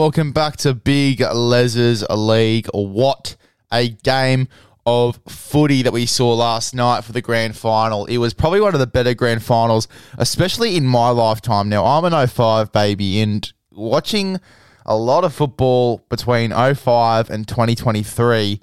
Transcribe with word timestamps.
welcome 0.00 0.32
back 0.32 0.56
to 0.56 0.72
Big 0.72 1.20
Les's 1.20 2.02
League. 2.08 2.66
What 2.72 3.36
a 3.70 3.90
game 3.90 4.48
of 4.86 5.20
footy 5.28 5.82
that 5.82 5.92
we 5.92 6.06
saw 6.06 6.32
last 6.32 6.74
night 6.74 7.04
for 7.04 7.12
the 7.12 7.20
grand 7.20 7.54
final. 7.54 8.06
It 8.06 8.16
was 8.16 8.32
probably 8.32 8.62
one 8.62 8.72
of 8.72 8.80
the 8.80 8.86
better 8.86 9.12
grand 9.12 9.42
finals, 9.42 9.88
especially 10.16 10.74
in 10.74 10.86
my 10.86 11.10
lifetime. 11.10 11.68
Now, 11.68 11.84
I'm 11.84 12.06
an 12.10 12.26
05 12.26 12.72
baby, 12.72 13.20
and 13.20 13.52
watching 13.72 14.40
a 14.86 14.96
lot 14.96 15.24
of 15.24 15.34
football 15.34 16.02
between 16.08 16.50
05 16.50 17.28
and 17.28 17.46
2023. 17.46 18.58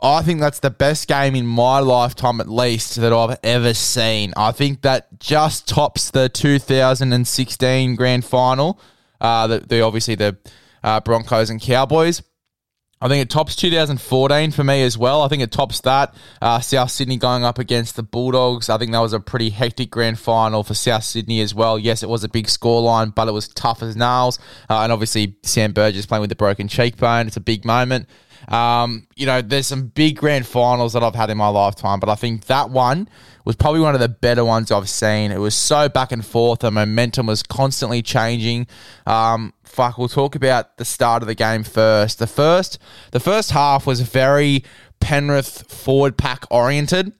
I 0.00 0.22
think 0.22 0.38
that's 0.38 0.60
the 0.60 0.70
best 0.70 1.08
game 1.08 1.34
in 1.34 1.44
my 1.44 1.80
lifetime, 1.80 2.40
at 2.40 2.48
least, 2.48 2.94
that 3.00 3.12
I've 3.12 3.36
ever 3.42 3.74
seen. 3.74 4.32
I 4.36 4.52
think 4.52 4.82
that 4.82 5.18
just 5.18 5.66
tops 5.66 6.12
the 6.12 6.28
2016 6.28 7.96
grand 7.96 8.24
final. 8.24 8.78
Uh, 9.20 9.48
the, 9.48 9.58
the 9.60 9.80
obviously 9.80 10.14
the 10.14 10.36
uh, 10.82 11.00
Broncos 11.00 11.50
and 11.50 11.60
Cowboys. 11.60 12.22
I 13.02 13.08
think 13.08 13.20
it 13.20 13.30
tops 13.30 13.56
2014 13.56 14.52
for 14.52 14.62
me 14.62 14.84
as 14.84 14.96
well. 14.96 15.22
I 15.22 15.28
think 15.28 15.42
it 15.42 15.50
tops 15.50 15.80
that. 15.80 16.14
Uh, 16.40 16.60
South 16.60 16.92
Sydney 16.92 17.16
going 17.16 17.42
up 17.42 17.58
against 17.58 17.96
the 17.96 18.04
Bulldogs. 18.04 18.68
I 18.68 18.78
think 18.78 18.92
that 18.92 19.00
was 19.00 19.12
a 19.12 19.18
pretty 19.18 19.50
hectic 19.50 19.90
grand 19.90 20.20
final 20.20 20.62
for 20.62 20.74
South 20.74 21.02
Sydney 21.02 21.40
as 21.40 21.52
well. 21.52 21.80
Yes, 21.80 22.04
it 22.04 22.08
was 22.08 22.22
a 22.22 22.28
big 22.28 22.46
scoreline, 22.46 23.12
but 23.12 23.26
it 23.26 23.32
was 23.32 23.48
tough 23.48 23.82
as 23.82 23.96
nails. 23.96 24.38
Uh, 24.70 24.82
and 24.82 24.92
obviously, 24.92 25.36
Sam 25.42 25.72
Burgess 25.72 26.06
playing 26.06 26.20
with 26.20 26.30
the 26.30 26.36
broken 26.36 26.68
cheekbone. 26.68 27.26
It's 27.26 27.36
a 27.36 27.40
big 27.40 27.64
moment. 27.64 28.08
Um, 28.48 29.06
you 29.16 29.26
know, 29.26 29.42
there's 29.42 29.66
some 29.66 29.86
big 29.86 30.16
grand 30.16 30.46
finals 30.46 30.92
that 30.92 31.02
I've 31.02 31.14
had 31.14 31.30
in 31.30 31.38
my 31.38 31.48
lifetime, 31.48 32.00
but 32.00 32.08
I 32.08 32.14
think 32.14 32.46
that 32.46 32.70
one 32.70 33.08
was 33.44 33.56
probably 33.56 33.80
one 33.80 33.94
of 33.94 34.00
the 34.00 34.08
better 34.08 34.44
ones 34.44 34.70
I've 34.70 34.88
seen. 34.88 35.32
It 35.32 35.38
was 35.38 35.54
so 35.54 35.88
back 35.88 36.12
and 36.12 36.24
forth. 36.24 36.60
The 36.60 36.70
momentum 36.70 37.26
was 37.26 37.42
constantly 37.42 38.02
changing. 38.02 38.66
Um, 39.06 39.52
fuck, 39.64 39.98
we'll 39.98 40.08
talk 40.08 40.34
about 40.34 40.76
the 40.76 40.84
start 40.84 41.22
of 41.22 41.26
the 41.26 41.34
game 41.34 41.64
first. 41.64 42.18
The 42.18 42.26
first, 42.26 42.78
the 43.10 43.20
first 43.20 43.50
half 43.50 43.86
was 43.86 44.00
very 44.00 44.64
Penrith 45.00 45.70
forward 45.70 46.16
pack 46.16 46.44
oriented 46.50 47.12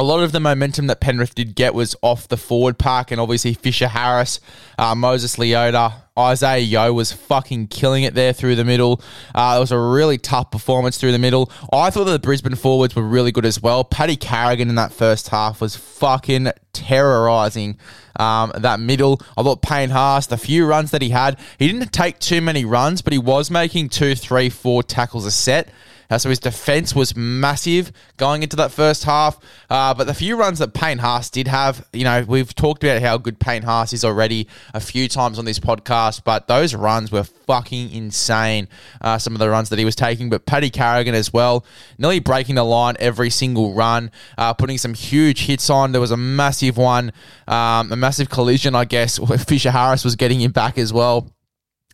a 0.00 0.02
lot 0.02 0.22
of 0.22 0.32
the 0.32 0.40
momentum 0.40 0.86
that 0.86 0.98
Penrith 0.98 1.34
did 1.34 1.54
get 1.54 1.74
was 1.74 1.94
off 2.00 2.26
the 2.26 2.38
forward 2.38 2.78
park, 2.78 3.10
and 3.10 3.20
obviously 3.20 3.52
Fisher 3.52 3.86
Harris, 3.86 4.40
uh, 4.78 4.94
Moses 4.94 5.36
Leota, 5.36 5.92
Isaah 6.16 6.58
Yeo 6.58 6.94
was 6.94 7.12
fucking 7.12 7.68
killing 7.68 8.04
it 8.04 8.14
there 8.14 8.32
through 8.32 8.56
the 8.56 8.64
middle. 8.64 9.02
Uh, 9.34 9.56
it 9.58 9.60
was 9.60 9.72
a 9.72 9.78
really 9.78 10.16
tough 10.16 10.50
performance 10.50 10.96
through 10.96 11.12
the 11.12 11.18
middle. 11.18 11.52
I 11.70 11.90
thought 11.90 12.04
that 12.04 12.12
the 12.12 12.18
Brisbane 12.18 12.54
forwards 12.54 12.96
were 12.96 13.02
really 13.02 13.30
good 13.30 13.44
as 13.44 13.60
well. 13.60 13.84
Paddy 13.84 14.16
Carrigan 14.16 14.70
in 14.70 14.76
that 14.76 14.90
first 14.90 15.28
half 15.28 15.60
was 15.60 15.76
fucking 15.76 16.50
terrorising 16.72 17.76
um, 18.16 18.52
that 18.56 18.80
middle. 18.80 19.20
I 19.36 19.42
thought 19.42 19.60
Payne 19.60 19.90
Haas, 19.90 20.28
the 20.28 20.38
few 20.38 20.64
runs 20.64 20.92
that 20.92 21.02
he 21.02 21.10
had, 21.10 21.38
he 21.58 21.70
didn't 21.70 21.92
take 21.92 22.18
too 22.20 22.40
many 22.40 22.64
runs, 22.64 23.02
but 23.02 23.12
he 23.12 23.18
was 23.18 23.50
making 23.50 23.90
two, 23.90 24.14
three, 24.14 24.48
four 24.48 24.82
tackles 24.82 25.26
a 25.26 25.30
set. 25.30 25.68
Uh, 26.10 26.18
so 26.18 26.28
his 26.28 26.38
defense 26.38 26.94
was 26.94 27.16
massive 27.16 27.92
going 28.16 28.42
into 28.42 28.56
that 28.56 28.72
first 28.72 29.04
half. 29.04 29.38
Uh, 29.68 29.94
but 29.94 30.06
the 30.06 30.14
few 30.14 30.36
runs 30.36 30.58
that 30.58 30.74
Payne 30.74 30.98
Haas 30.98 31.30
did 31.30 31.46
have, 31.48 31.86
you 31.92 32.04
know, 32.04 32.24
we've 32.26 32.54
talked 32.54 32.82
about 32.84 33.00
how 33.00 33.16
good 33.18 33.38
Payne 33.38 33.62
Haas 33.62 33.92
is 33.92 34.04
already 34.04 34.48
a 34.74 34.80
few 34.80 35.08
times 35.08 35.38
on 35.38 35.44
this 35.44 35.58
podcast, 35.58 36.24
but 36.24 36.48
those 36.48 36.74
runs 36.74 37.12
were 37.12 37.24
fucking 37.24 37.90
insane. 37.90 38.68
Uh, 39.00 39.18
some 39.18 39.34
of 39.34 39.38
the 39.38 39.48
runs 39.48 39.68
that 39.68 39.78
he 39.78 39.84
was 39.84 39.96
taking, 39.96 40.30
but 40.30 40.46
Paddy 40.46 40.70
Carrigan 40.70 41.14
as 41.14 41.32
well, 41.32 41.64
nearly 41.98 42.20
breaking 42.20 42.56
the 42.56 42.64
line 42.64 42.96
every 42.98 43.30
single 43.30 43.74
run, 43.74 44.10
uh, 44.36 44.52
putting 44.54 44.78
some 44.78 44.94
huge 44.94 45.46
hits 45.46 45.70
on. 45.70 45.92
There 45.92 46.00
was 46.00 46.10
a 46.10 46.16
massive 46.16 46.76
one, 46.76 47.12
um, 47.46 47.92
a 47.92 47.96
massive 47.96 48.28
collision, 48.30 48.74
I 48.74 48.84
guess. 48.84 49.18
Fisher 49.46 49.70
Harris 49.70 50.04
was 50.04 50.16
getting 50.16 50.40
him 50.40 50.52
back 50.52 50.78
as 50.78 50.92
well. 50.92 51.30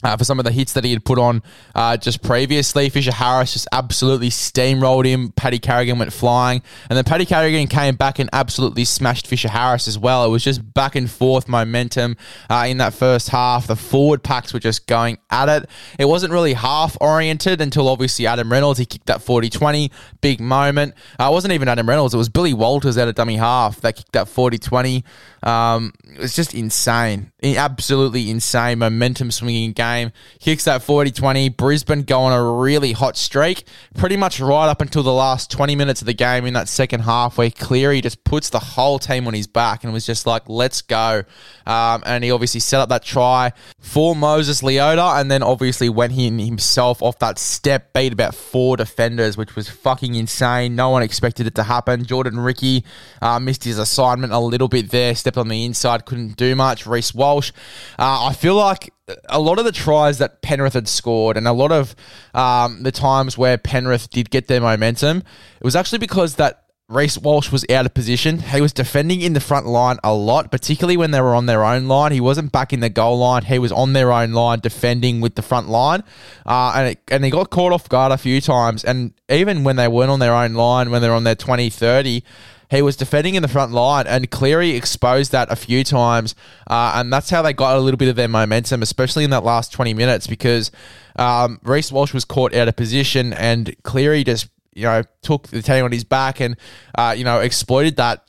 Uh, 0.02 0.14
for 0.14 0.24
some 0.24 0.38
of 0.38 0.44
the 0.44 0.52
hits 0.52 0.74
that 0.74 0.84
he 0.84 0.92
had 0.92 1.02
put 1.06 1.18
on 1.18 1.42
uh, 1.74 1.96
just 1.96 2.22
previously. 2.22 2.90
Fisher 2.90 3.12
Harris 3.12 3.54
just 3.54 3.66
absolutely 3.72 4.28
steamrolled 4.28 5.06
him. 5.06 5.32
Paddy 5.32 5.58
Carrigan 5.58 5.98
went 5.98 6.12
flying. 6.12 6.62
And 6.90 6.98
then 6.98 7.04
Paddy 7.04 7.24
Carrigan 7.24 7.66
came 7.66 7.96
back 7.96 8.18
and 8.18 8.28
absolutely 8.30 8.84
smashed 8.84 9.26
Fisher 9.26 9.48
Harris 9.48 9.88
as 9.88 9.98
well. 9.98 10.26
It 10.26 10.28
was 10.28 10.44
just 10.44 10.74
back 10.74 10.96
and 10.96 11.10
forth 11.10 11.48
momentum 11.48 12.18
uh, 12.50 12.66
in 12.68 12.76
that 12.76 12.92
first 12.92 13.30
half. 13.30 13.66
The 13.66 13.74
forward 13.74 14.22
packs 14.22 14.52
were 14.52 14.60
just 14.60 14.86
going 14.86 15.16
at 15.30 15.48
it. 15.48 15.68
It 15.98 16.04
wasn't 16.04 16.30
really 16.30 16.52
half 16.52 16.98
oriented 17.00 17.62
until 17.62 17.88
obviously 17.88 18.26
Adam 18.26 18.52
Reynolds. 18.52 18.78
He 18.78 18.84
kicked 18.84 19.06
that 19.06 19.22
40 19.22 19.48
20. 19.48 19.90
Big 20.20 20.40
moment. 20.40 20.94
Uh, 21.18 21.28
it 21.30 21.32
wasn't 21.32 21.54
even 21.54 21.68
Adam 21.68 21.88
Reynolds. 21.88 22.12
It 22.12 22.18
was 22.18 22.28
Billy 22.28 22.52
Walters 22.52 22.98
out 22.98 23.08
of 23.08 23.14
dummy 23.14 23.36
half 23.36 23.80
that 23.80 23.96
kicked 23.96 24.12
that 24.12 24.28
40 24.28 24.58
20. 24.58 25.04
Um, 25.42 25.92
it 26.04 26.18
was 26.18 26.36
just 26.36 26.54
insane. 26.54 27.32
Absolutely 27.54 28.30
insane 28.30 28.78
momentum 28.78 29.30
swinging 29.30 29.72
game. 29.72 30.12
Kicks 30.40 30.64
that 30.64 30.82
40 30.82 31.10
20. 31.12 31.48
Brisbane 31.50 32.02
go 32.02 32.20
on 32.20 32.32
a 32.32 32.42
really 32.42 32.92
hot 32.92 33.16
streak, 33.16 33.64
pretty 33.96 34.16
much 34.16 34.40
right 34.40 34.68
up 34.68 34.80
until 34.80 35.02
the 35.02 35.12
last 35.12 35.50
20 35.50 35.76
minutes 35.76 36.02
of 36.02 36.06
the 36.06 36.14
game 36.14 36.46
in 36.46 36.54
that 36.54 36.68
second 36.68 37.00
half, 37.00 37.38
where 37.38 37.50
Cleary 37.50 38.00
just 38.00 38.24
puts 38.24 38.50
the 38.50 38.58
whole 38.58 38.98
team 38.98 39.26
on 39.26 39.34
his 39.34 39.46
back 39.46 39.84
and 39.84 39.92
was 39.92 40.04
just 40.04 40.26
like, 40.26 40.48
let's 40.48 40.82
go. 40.82 41.22
Um, 41.66 42.02
and 42.04 42.22
he 42.24 42.30
obviously 42.30 42.60
set 42.60 42.80
up 42.80 42.88
that 42.90 43.02
try 43.02 43.52
for 43.78 44.14
Moses 44.14 44.62
Leota 44.62 45.20
and 45.20 45.30
then 45.30 45.42
obviously 45.42 45.88
went 45.88 46.16
in 46.18 46.38
himself 46.38 47.02
off 47.02 47.18
that 47.20 47.38
step, 47.38 47.92
beat 47.92 48.12
about 48.12 48.34
four 48.34 48.76
defenders, 48.76 49.36
which 49.36 49.56
was 49.56 49.68
fucking 49.68 50.14
insane. 50.14 50.76
No 50.76 50.90
one 50.90 51.02
expected 51.02 51.46
it 51.46 51.54
to 51.54 51.62
happen. 51.62 52.04
Jordan 52.04 52.38
Riki 52.38 52.84
uh, 53.22 53.38
missed 53.38 53.64
his 53.64 53.78
assignment 53.78 54.32
a 54.32 54.38
little 54.38 54.68
bit 54.68 54.90
there, 54.90 55.14
stepped 55.14 55.38
on 55.38 55.48
the 55.48 55.64
inside, 55.64 56.04
couldn't 56.04 56.36
do 56.36 56.54
much. 56.54 56.86
Reese 56.86 57.06
Reece 57.06 57.14
Walsh. 57.36 57.52
Uh, 57.98 58.28
I 58.28 58.32
feel 58.32 58.54
like 58.54 58.92
a 59.28 59.38
lot 59.38 59.58
of 59.58 59.64
the 59.64 59.72
tries 59.72 60.18
that 60.18 60.42
Penrith 60.42 60.72
had 60.72 60.88
scored 60.88 61.36
and 61.36 61.46
a 61.46 61.52
lot 61.52 61.70
of 61.70 61.94
um, 62.34 62.82
the 62.82 62.92
times 62.92 63.36
where 63.36 63.58
Penrith 63.58 64.10
did 64.10 64.30
get 64.30 64.48
their 64.48 64.60
momentum, 64.60 65.18
it 65.18 65.64
was 65.64 65.76
actually 65.76 65.98
because 65.98 66.36
that 66.36 66.62
Reece 66.88 67.18
Walsh 67.18 67.50
was 67.50 67.64
out 67.68 67.84
of 67.84 67.94
position. 67.94 68.38
He 68.38 68.60
was 68.60 68.72
defending 68.72 69.20
in 69.20 69.32
the 69.32 69.40
front 69.40 69.66
line 69.66 69.96
a 70.04 70.14
lot, 70.14 70.52
particularly 70.52 70.96
when 70.96 71.10
they 71.10 71.20
were 71.20 71.34
on 71.34 71.46
their 71.46 71.64
own 71.64 71.88
line. 71.88 72.12
He 72.12 72.20
wasn't 72.20 72.52
back 72.52 72.72
in 72.72 72.78
the 72.78 72.88
goal 72.88 73.18
line. 73.18 73.42
He 73.42 73.58
was 73.58 73.72
on 73.72 73.92
their 73.92 74.12
own 74.12 74.32
line 74.32 74.60
defending 74.60 75.20
with 75.20 75.34
the 75.34 75.42
front 75.42 75.68
line. 75.68 76.04
Uh, 76.46 76.74
and, 76.76 76.88
it, 76.90 77.00
and 77.10 77.24
he 77.24 77.30
got 77.30 77.50
caught 77.50 77.72
off 77.72 77.88
guard 77.88 78.12
a 78.12 78.18
few 78.18 78.40
times. 78.40 78.84
And 78.84 79.14
even 79.28 79.64
when 79.64 79.74
they 79.74 79.88
weren't 79.88 80.12
on 80.12 80.20
their 80.20 80.32
own 80.32 80.54
line, 80.54 80.90
when 80.90 81.02
they're 81.02 81.12
on 81.12 81.24
their 81.24 81.34
20, 81.34 81.70
30, 81.70 82.22
he 82.70 82.82
was 82.82 82.96
defending 82.96 83.34
in 83.34 83.42
the 83.42 83.48
front 83.48 83.72
line, 83.72 84.06
and 84.06 84.30
Cleary 84.30 84.70
exposed 84.70 85.32
that 85.32 85.50
a 85.50 85.56
few 85.56 85.84
times, 85.84 86.34
uh, 86.66 86.92
and 86.96 87.12
that's 87.12 87.30
how 87.30 87.42
they 87.42 87.52
got 87.52 87.76
a 87.76 87.80
little 87.80 87.98
bit 87.98 88.08
of 88.08 88.16
their 88.16 88.28
momentum, 88.28 88.82
especially 88.82 89.24
in 89.24 89.30
that 89.30 89.44
last 89.44 89.72
20 89.72 89.94
minutes, 89.94 90.26
because 90.26 90.70
um, 91.16 91.60
Reece 91.62 91.92
Walsh 91.92 92.12
was 92.12 92.24
caught 92.24 92.54
out 92.54 92.68
of 92.68 92.76
position, 92.76 93.32
and 93.32 93.74
Cleary 93.82 94.24
just 94.24 94.48
you 94.74 94.84
know 94.84 95.02
took 95.22 95.48
the 95.48 95.62
team 95.62 95.84
on 95.84 95.92
his 95.92 96.04
back 96.04 96.40
and 96.40 96.56
uh, 96.96 97.14
you 97.16 97.24
know 97.24 97.40
exploited 97.40 97.96
that 97.96 98.26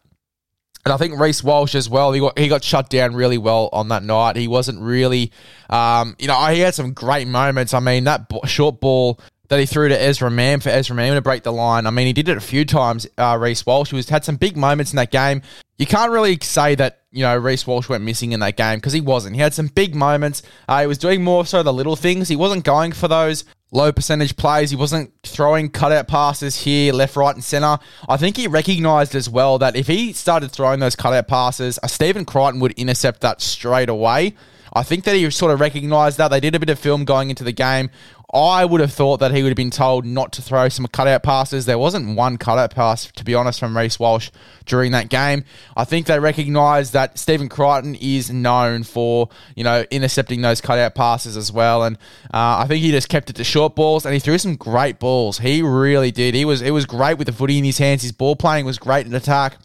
and 0.87 0.93
I 0.93 0.97
think 0.97 1.19
Reece 1.19 1.43
Walsh 1.43 1.75
as 1.75 1.89
well, 1.89 2.13
he 2.13 2.21
got, 2.21 2.39
he 2.39 2.47
got 2.47 2.63
shut 2.63 2.89
down 2.89 3.13
really 3.13 3.37
well 3.37 3.67
on 3.73 3.89
that 3.89 4.03
night. 4.03 4.37
He 4.37 4.47
wasn't 4.47 4.79
really, 4.79 5.33
um, 5.69 6.15
you 6.17 6.29
know, 6.29 6.45
he 6.45 6.61
had 6.61 6.75
some 6.75 6.93
great 6.93 7.27
moments. 7.27 7.73
I 7.73 7.81
mean, 7.81 8.05
that 8.05 8.31
short 8.45 8.79
ball 8.79 9.19
that 9.49 9.59
he 9.59 9.65
threw 9.65 9.89
to 9.89 10.01
Ezra 10.01 10.29
Mam 10.29 10.59
for 10.59 10.69
Ezra 10.69 10.95
Mam 10.95 11.15
to 11.15 11.21
break 11.21 11.43
the 11.43 11.53
line. 11.53 11.87
I 11.87 11.91
mean, 11.91 12.07
he 12.07 12.13
did 12.13 12.29
it 12.29 12.37
a 12.37 12.41
few 12.41 12.65
times, 12.65 13.07
uh, 13.17 13.37
Reece 13.39 13.65
Walsh. 13.65 13.91
He 13.91 13.95
was, 13.95 14.09
had 14.09 14.25
some 14.25 14.35
big 14.35 14.57
moments 14.57 14.91
in 14.91 14.97
that 14.97 15.11
game. 15.11 15.41
You 15.77 15.85
can't 15.85 16.11
really 16.11 16.37
say 16.41 16.75
that, 16.75 17.03
you 17.11 17.21
know, 17.21 17.37
Reece 17.37 17.67
Walsh 17.67 17.87
went 17.87 18.03
missing 18.03 18.31
in 18.31 18.39
that 18.39 18.57
game 18.57 18.77
because 18.77 18.93
he 18.93 19.01
wasn't. 19.01 19.35
He 19.35 19.41
had 19.41 19.53
some 19.53 19.67
big 19.67 19.95
moments. 19.95 20.41
Uh, 20.67 20.81
he 20.81 20.87
was 20.87 20.97
doing 20.97 21.23
more 21.23 21.45
so 21.45 21.63
the 21.63 21.71
little 21.71 21.95
things. 21.95 22.27
He 22.27 22.35
wasn't 22.35 22.63
going 22.63 22.91
for 22.91 23.07
those 23.07 23.45
low 23.71 23.91
percentage 23.91 24.35
plays. 24.35 24.69
He 24.71 24.75
wasn't 24.75 25.13
throwing 25.23 25.69
cutout 25.69 26.07
passes 26.07 26.63
here, 26.63 26.93
left, 26.93 27.15
right, 27.15 27.35
and 27.35 27.43
center. 27.43 27.77
I 28.09 28.17
think 28.17 28.37
he 28.37 28.47
recognized 28.47 29.13
as 29.13 29.29
well 29.29 29.59
that 29.59 29.75
if 29.75 29.87
he 29.87 30.13
started 30.13 30.51
throwing 30.51 30.79
those 30.79 30.95
cutout 30.95 31.27
passes, 31.27 31.77
uh, 31.83 31.87
Stephen 31.87 32.25
Crichton 32.25 32.59
would 32.59 32.73
intercept 32.73 33.21
that 33.21 33.41
straight 33.41 33.89
away. 33.89 34.35
I 34.73 34.83
think 34.83 35.05
that 35.05 35.15
he 35.15 35.29
sort 35.31 35.51
of 35.51 35.59
recognised 35.59 36.17
that. 36.17 36.27
They 36.27 36.39
did 36.39 36.53
a 36.55 36.59
bit 36.59 36.69
of 36.69 36.77
film 36.77 37.05
going 37.05 37.29
into 37.29 37.43
the 37.43 37.51
game. 37.51 37.89
I 38.33 38.65
would 38.65 38.81
have 38.81 38.91
thought 38.91 39.21
that 39.21 39.33
he 39.33 39.41
would 39.41 39.49
have 39.49 39.55
been 39.55 39.71
told 39.71 40.05
not 40.05 40.33
to 40.33 40.41
throw 40.41 40.67
some 40.67 40.85
cutout 40.87 41.23
passes. 41.23 41.65
There 41.65 41.77
wasn't 41.77 42.17
one 42.17 42.37
cutout 42.37 42.71
pass, 42.75 43.09
to 43.13 43.23
be 43.23 43.33
honest, 43.33 43.57
from 43.57 43.77
Reece 43.77 43.99
Walsh 43.99 44.31
during 44.65 44.91
that 44.91 45.07
game. 45.07 45.45
I 45.77 45.85
think 45.85 46.07
they 46.07 46.19
recognised 46.19 46.91
that 46.91 47.17
Stephen 47.17 47.47
Crichton 47.47 47.95
is 47.95 48.29
known 48.29 48.83
for, 48.83 49.29
you 49.55 49.63
know, 49.63 49.85
intercepting 49.91 50.41
those 50.41 50.59
cutout 50.59 50.93
passes 50.93 51.37
as 51.37 51.53
well. 51.53 51.83
And 51.83 51.95
uh, 52.25 52.59
I 52.59 52.65
think 52.67 52.83
he 52.83 52.91
just 52.91 53.07
kept 53.07 53.29
it 53.29 53.37
to 53.37 53.45
short 53.45 53.75
balls 53.75 54.05
and 54.05 54.13
he 54.13 54.19
threw 54.19 54.37
some 54.37 54.57
great 54.57 54.99
balls. 54.99 55.37
He 55.37 55.61
really 55.61 56.11
did. 56.11 56.35
He 56.35 56.43
was 56.43 56.61
it 56.61 56.71
was 56.71 56.85
great 56.85 57.17
with 57.17 57.27
the 57.27 57.33
footy 57.33 57.57
in 57.57 57.63
his 57.63 57.77
hands. 57.77 58.01
His 58.01 58.11
ball 58.11 58.35
playing 58.35 58.65
was 58.65 58.77
great 58.77 59.05
in 59.05 59.13
attack 59.13 59.57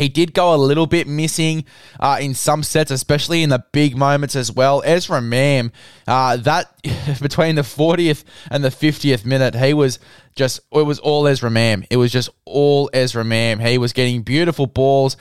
He 0.00 0.08
did 0.08 0.32
go 0.32 0.54
a 0.54 0.56
little 0.56 0.86
bit 0.86 1.06
missing 1.06 1.66
uh, 2.00 2.18
in 2.20 2.32
some 2.32 2.62
sets, 2.62 2.90
especially 2.90 3.42
in 3.42 3.50
the 3.50 3.62
big 3.72 3.98
moments 3.98 4.34
as 4.34 4.50
well. 4.50 4.82
Ezra 4.84 5.20
Mam, 5.20 5.72
uh, 6.08 6.38
that 6.38 6.74
between 7.20 7.56
the 7.56 7.62
40th 7.62 8.24
and 8.50 8.64
the 8.64 8.70
50th 8.70 9.26
minute, 9.26 9.54
he 9.54 9.74
was 9.74 9.98
just, 10.34 10.60
it 10.72 10.86
was 10.86 10.98
all 11.00 11.26
Ezra 11.26 11.50
Mam. 11.50 11.84
It 11.90 11.98
was 11.98 12.10
just 12.10 12.30
all 12.46 12.88
Ezra 12.94 13.24
Mam. 13.24 13.60
He 13.60 13.76
was 13.76 13.92
getting 13.92 14.22
beautiful 14.22 14.66
balls, 14.66 15.18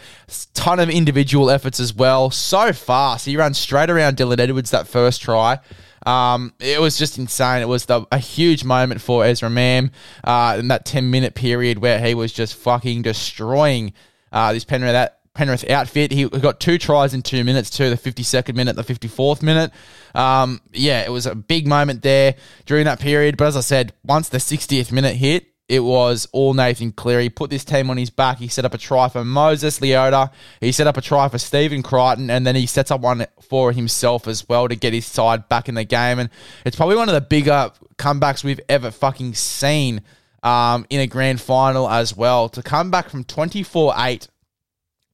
ton 0.54 0.80
of 0.80 0.90
individual 0.90 1.50
efforts 1.50 1.82
as 1.82 1.94
well. 1.94 2.32
So 2.32 2.72
fast. 2.72 3.26
He 3.26 3.36
ran 3.36 3.54
straight 3.54 3.90
around 3.90 4.16
Dylan 4.16 4.40
Edwards 4.40 4.72
that 4.72 4.88
first 4.88 5.22
try. 5.22 5.60
Um, 6.06 6.54
it 6.62 6.80
was 6.80 6.98
just 6.98 7.18
insane. 7.18 7.62
It 7.62 7.68
was 7.68 7.86
the, 7.86 8.06
a 8.14 8.18
huge 8.18 8.64
moment 8.64 9.02
for 9.02 9.26
Ezra 9.26 9.50
Mam 9.50 9.92
uh, 10.24 10.56
in 10.58 10.70
that 10.70 10.86
10 10.86 11.12
minute 11.12 11.36
period 11.36 11.80
where 11.80 12.00
he 12.00 12.14
was 12.16 12.32
just 12.32 12.56
fucking 12.56 13.02
destroying 13.02 13.92
uh, 14.32 14.54
this 14.54 14.66
Penrith, 14.66 14.94
that 14.94 15.20
Penrith 15.34 15.70
outfit. 15.70 16.12
He 16.12 16.28
got 16.28 16.60
two 16.60 16.78
tries 16.78 17.14
in 17.14 17.22
two 17.22 17.44
minutes, 17.44 17.70
too, 17.70 17.90
the 17.90 17.96
52nd 17.96 18.56
minute, 18.56 18.76
the 18.76 18.84
54th 18.84 19.42
minute. 19.42 19.72
Um, 20.14 20.62
yeah, 20.74 21.02
it 21.02 21.12
was 21.12 21.26
a 21.26 21.36
big 21.36 21.68
moment 21.68 22.02
there 22.02 22.36
during 22.66 22.86
that 22.86 23.00
period. 23.00 23.38
But 23.38 23.48
as 23.48 23.58
I 23.58 23.62
said, 23.62 23.94
once 24.04 24.30
the 24.30 24.40
60th 24.40 24.92
minute 24.92 25.16
hit, 25.16 25.46
it 25.70 25.82
was 25.82 26.28
all 26.32 26.56
Nathan 26.56 26.92
Cleary. 26.92 27.30
Put 27.30 27.52
this 27.52 27.64
team 27.64 27.92
on 27.92 27.98
his 27.98 28.10
back. 28.10 28.40
He 28.40 28.48
set 28.48 28.66
up 28.66 28.74
a 28.74 28.78
try 28.80 29.08
for 29.08 29.24
Moses 29.24 29.80
Leota. 29.80 30.32
He 30.60 30.72
set 30.72 30.88
up 30.88 30.98
a 30.98 31.02
try 31.02 31.30
for 31.30 31.38
Stephen 31.38 31.84
Crichton, 31.84 32.32
and 32.32 32.46
then 32.46 32.56
he 32.56 32.66
sets 32.66 32.90
up 32.90 33.02
one 33.02 33.28
for 33.40 33.72
himself 33.72 34.28
as 34.28 34.50
well 34.50 34.68
to 34.68 34.76
get 34.76 34.94
his 34.94 35.06
side 35.06 35.48
back 35.48 35.70
in 35.70 35.76
the 35.76 35.84
game. 35.84 36.18
And 36.18 36.32
it's 36.66 36.76
probably 36.76 36.96
one 36.96 37.08
of 37.08 37.14
the 37.14 37.22
bigger 37.22 37.72
comebacks 37.98 38.44
we've 38.44 38.60
ever 38.68 38.90
fucking 38.90 39.36
seen 39.36 40.02
um, 40.44 40.86
in 40.90 41.00
a 41.00 41.08
grand 41.08 41.42
final 41.42 41.90
as 41.90 42.16
well. 42.16 42.50
To 42.50 42.62
come 42.62 42.92
back 42.92 43.10
from 43.10 43.24
24 43.24 43.94
8 43.98 44.28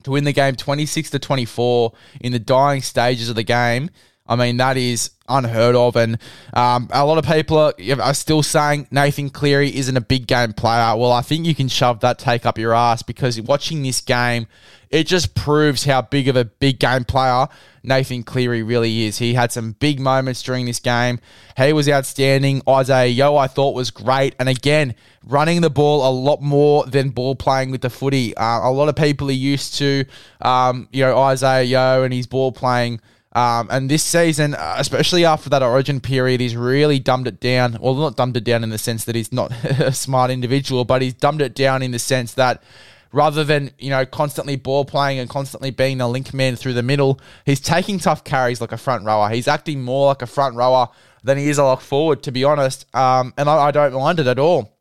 to 0.04 0.12
win 0.12 0.24
the 0.24 0.34
game 0.34 0.56
26 0.56 1.10
to 1.10 1.20
24 1.20 1.94
in 2.22 2.32
the 2.32 2.40
dying 2.40 2.82
stages 2.82 3.30
of 3.30 3.36
the 3.36 3.44
game. 3.44 3.90
I 4.28 4.36
mean, 4.36 4.58
that 4.58 4.76
is 4.76 5.12
unheard 5.30 5.76
of. 5.76 5.96
And 5.96 6.18
um, 6.54 6.90
a 6.92 7.06
lot 7.06 7.18
of 7.18 7.26
people 7.26 7.58
are, 7.58 7.74
are, 8.02 8.14
still 8.14 8.42
saying 8.42 8.88
Nathan 8.90 9.30
Cleary 9.30 9.76
isn't 9.76 9.96
a 9.96 10.02
big 10.02 10.26
game 10.26 10.54
player. 10.54 10.96
Well, 10.96 11.12
I 11.12 11.22
think 11.22 11.46
you 11.46 11.54
can 11.54 11.68
shove 11.68 12.00
that 12.00 12.18
take 12.18 12.46
up 12.46 12.58
your 12.58 12.74
ass 12.74 13.04
because 13.04 13.40
watching 13.42 13.84
this 13.84 14.02
game, 14.02 14.48
it 14.90 15.06
just 15.06 15.36
proves 15.36 15.84
how 15.84 16.02
big 16.02 16.28
of 16.28 16.36
a 16.36 16.46
big 16.46 16.80
game 16.80 17.04
player 17.04 17.48
Nathan 17.84 18.24
Cleary 18.24 18.64
really 18.64 19.04
is. 19.04 19.20
He 19.20 19.36
had 19.36 19.52
some 19.52 19.74
big 19.74 20.00
moments 20.00 20.42
during 20.42 20.66
this 20.66 20.80
game. 20.80 21.20
He 21.58 21.74
was 21.74 21.88
outstanding. 21.88 22.64
Isaah 22.68 23.06
Yeo, 23.06 23.36
I 23.36 23.46
thought, 23.48 23.76
was 23.76 23.92
great. 23.92 24.36
And 24.40 24.50
again, 24.50 24.96
running 25.24 25.62
the 25.62 25.70
ball 25.70 26.08
a 26.08 26.12
lot 26.12 26.42
more 26.42 26.86
than 26.86 27.10
ball 27.10 27.36
playing 27.36 27.70
with 27.70 27.82
the 27.82 27.92
footy. 27.92 28.36
Uh, 28.36 28.70
a 28.70 28.72
lot 28.72 28.90
of 28.90 28.96
people 28.96 29.30
are 29.30 29.34
used 29.34 29.76
to, 29.76 30.06
um, 30.42 30.88
you 30.92 31.04
know, 31.04 31.16
Isaah 31.18 31.64
Yeo 31.64 32.02
and 32.02 32.12
his 32.12 32.26
ball 32.26 32.52
playing– 32.52 33.02
um, 33.36 33.68
and 33.70 33.92
this 33.92 34.02
season, 34.02 34.56
uh, 34.56 34.76
especially 34.78 35.26
after 35.26 35.50
that 35.50 35.62
origin 35.62 36.00
period, 36.00 36.40
he's 36.40 36.56
really 36.56 37.00
dumbed 37.00 37.28
it 37.28 37.42
down. 37.42 37.78
Well, 37.82 37.94
not 37.94 38.16
dumbed 38.16 38.38
it 38.38 38.46
down 38.46 38.64
in 38.64 38.70
the 38.70 38.78
sense 38.78 39.04
that 39.06 39.16
he's 39.16 39.34
not 39.34 39.52
a 39.64 39.92
smart 39.92 40.32
individual, 40.32 40.86
but 40.86 41.02
he's 41.02 41.14
dumbed 41.14 41.42
it 41.42 41.54
down 41.54 41.84
in 41.84 41.92
the 41.92 42.00
sense 42.00 42.34
that 42.36 42.64
rather 43.12 43.44
than, 43.44 43.72
you 43.78 43.90
know, 43.90 44.06
constantly 44.06 44.56
ball 44.56 44.86
playing 44.86 45.20
and 45.20 45.30
constantly 45.30 45.70
being 45.70 45.98
the 45.98 46.08
link 46.08 46.34
man 46.34 46.56
through 46.56 46.74
the 46.74 46.84
middle, 46.84 47.20
he's 47.46 47.60
taking 47.60 48.00
tough 48.00 48.24
carries 48.24 48.62
like 48.62 48.72
a 48.72 48.78
front 48.78 49.04
rower. 49.04 49.30
He's 49.30 49.50
acting 49.50 49.84
more 49.84 50.08
like 50.08 50.22
a 50.22 50.28
front 50.28 50.56
rower 50.56 50.88
than 51.24 51.38
he 51.38 51.50
is 51.50 51.58
a 51.58 51.64
lock 51.66 51.82
forward, 51.82 52.24
to 52.24 52.32
be 52.32 52.46
honest. 52.46 52.86
Um, 52.96 53.34
and 53.38 53.50
I, 53.50 53.68
I 53.68 53.72
don't 53.72 53.94
mind 53.94 54.22
it 54.22 54.28
at 54.28 54.40
all. 54.40 54.75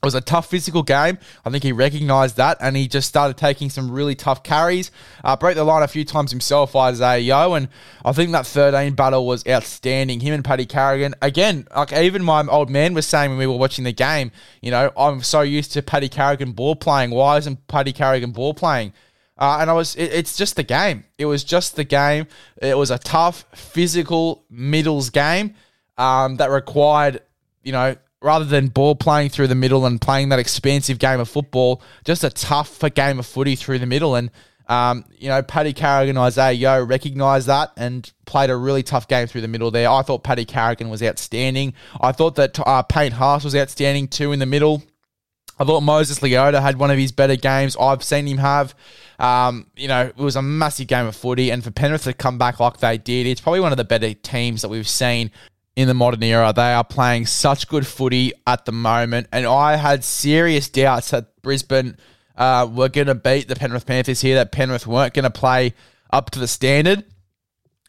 It 0.00 0.04
was 0.04 0.14
a 0.14 0.20
tough 0.20 0.48
physical 0.48 0.84
game. 0.84 1.18
I 1.44 1.50
think 1.50 1.64
he 1.64 1.72
recognised 1.72 2.36
that 2.36 2.58
and 2.60 2.76
he 2.76 2.86
just 2.86 3.08
started 3.08 3.36
taking 3.36 3.68
some 3.68 3.90
really 3.90 4.14
tough 4.14 4.44
carries. 4.44 4.92
Uh, 5.24 5.34
broke 5.34 5.56
the 5.56 5.64
line 5.64 5.82
a 5.82 5.88
few 5.88 6.04
times 6.04 6.30
himself, 6.30 6.76
Isaah 6.76 7.18
Yeo, 7.18 7.54
and 7.54 7.68
I 8.04 8.12
think 8.12 8.30
that 8.30 8.46
13 8.46 8.94
battle 8.94 9.26
was 9.26 9.44
outstanding. 9.48 10.20
Him 10.20 10.34
and 10.34 10.44
Paddy 10.44 10.66
Carrigan, 10.66 11.16
again, 11.20 11.66
like 11.74 11.92
even 11.92 12.22
my 12.22 12.46
old 12.46 12.70
man 12.70 12.94
was 12.94 13.08
saying 13.08 13.30
when 13.30 13.40
we 13.40 13.48
were 13.48 13.56
watching 13.56 13.82
the 13.82 13.92
game, 13.92 14.30
you 14.62 14.70
know, 14.70 14.92
I'm 14.96 15.20
so 15.24 15.40
used 15.40 15.72
to 15.72 15.82
Paddy 15.82 16.08
Carrigan 16.08 16.52
ball 16.52 16.76
playing. 16.76 17.10
Why 17.10 17.38
isn't 17.38 17.66
Paddy 17.66 17.92
Carrigan 17.92 18.30
ball 18.30 18.54
playing? 18.54 18.92
Uh, 19.36 19.58
and 19.60 19.68
I 19.68 19.72
was, 19.72 19.96
it, 19.96 20.12
it's 20.12 20.36
just 20.36 20.54
the 20.54 20.62
game. 20.62 21.06
It 21.18 21.26
was 21.26 21.42
just 21.42 21.74
the 21.74 21.82
game. 21.82 22.28
It 22.62 22.78
was 22.78 22.92
a 22.92 22.98
tough, 22.98 23.46
physical 23.52 24.44
middles 24.48 25.10
game 25.10 25.56
um, 25.96 26.36
that 26.36 26.50
required, 26.52 27.22
you 27.64 27.72
know, 27.72 27.96
rather 28.20 28.44
than 28.44 28.68
ball 28.68 28.94
playing 28.94 29.30
through 29.30 29.46
the 29.46 29.54
middle 29.54 29.86
and 29.86 30.00
playing 30.00 30.30
that 30.30 30.38
expansive 30.38 30.98
game 30.98 31.20
of 31.20 31.28
football, 31.28 31.82
just 32.04 32.24
a 32.24 32.30
tough 32.30 32.80
game 32.94 33.18
of 33.18 33.26
footy 33.26 33.54
through 33.54 33.78
the 33.78 33.86
middle. 33.86 34.16
And, 34.16 34.30
um, 34.66 35.04
you 35.18 35.28
know, 35.28 35.42
Paddy 35.42 35.72
Carrigan, 35.72 36.16
Isaah 36.16 36.52
Yeo 36.52 36.84
recognised 36.84 37.46
that 37.46 37.72
and 37.76 38.10
played 38.26 38.50
a 38.50 38.56
really 38.56 38.82
tough 38.82 39.06
game 39.06 39.26
through 39.26 39.42
the 39.42 39.48
middle 39.48 39.70
there. 39.70 39.88
I 39.88 40.02
thought 40.02 40.24
Paddy 40.24 40.44
Carrigan 40.44 40.88
was 40.88 41.02
outstanding. 41.02 41.74
I 42.00 42.12
thought 42.12 42.34
that 42.36 42.58
uh, 42.58 42.82
Payne 42.82 43.12
Haas 43.12 43.44
was 43.44 43.54
outstanding 43.54 44.08
too 44.08 44.32
in 44.32 44.40
the 44.40 44.46
middle. 44.46 44.82
I 45.60 45.64
thought 45.64 45.80
Moses 45.80 46.20
Leota 46.20 46.60
had 46.62 46.78
one 46.78 46.90
of 46.90 46.98
his 46.98 47.10
better 47.10 47.34
games 47.34 47.76
I've 47.80 48.02
seen 48.04 48.26
him 48.26 48.38
have. 48.38 48.74
Um, 49.18 49.66
you 49.76 49.88
know, 49.88 50.02
it 50.02 50.16
was 50.16 50.36
a 50.36 50.42
massive 50.42 50.86
game 50.86 51.06
of 51.06 51.16
footy, 51.16 51.50
and 51.50 51.64
for 51.64 51.72
Penrith 51.72 52.04
to 52.04 52.12
come 52.12 52.38
back 52.38 52.60
like 52.60 52.78
they 52.78 52.96
did, 52.96 53.26
it's 53.26 53.40
probably 53.40 53.58
one 53.58 53.72
of 53.72 53.78
the 53.78 53.84
better 53.84 54.14
teams 54.14 54.62
that 54.62 54.68
we've 54.68 54.88
seen 54.88 55.32
in 55.78 55.86
the 55.86 55.94
modern 55.94 56.24
era. 56.24 56.52
They 56.52 56.72
are 56.72 56.82
playing 56.82 57.26
such 57.26 57.68
good 57.68 57.86
footy 57.86 58.32
at 58.48 58.64
the 58.64 58.72
moment, 58.72 59.28
and 59.30 59.46
I 59.46 59.76
had 59.76 60.02
serious 60.02 60.68
doubts 60.68 61.10
that 61.10 61.40
Brisbane 61.40 61.96
uh, 62.36 62.68
were 62.68 62.88
going 62.88 63.06
to 63.06 63.14
beat 63.14 63.46
the 63.46 63.54
Penrith 63.54 63.86
Panthers 63.86 64.20
here, 64.20 64.34
that 64.34 64.50
Penrith 64.50 64.88
weren't 64.88 65.14
going 65.14 65.22
to 65.22 65.30
play 65.30 65.74
up 66.10 66.30
to 66.30 66.40
the 66.40 66.48
standard. 66.48 67.04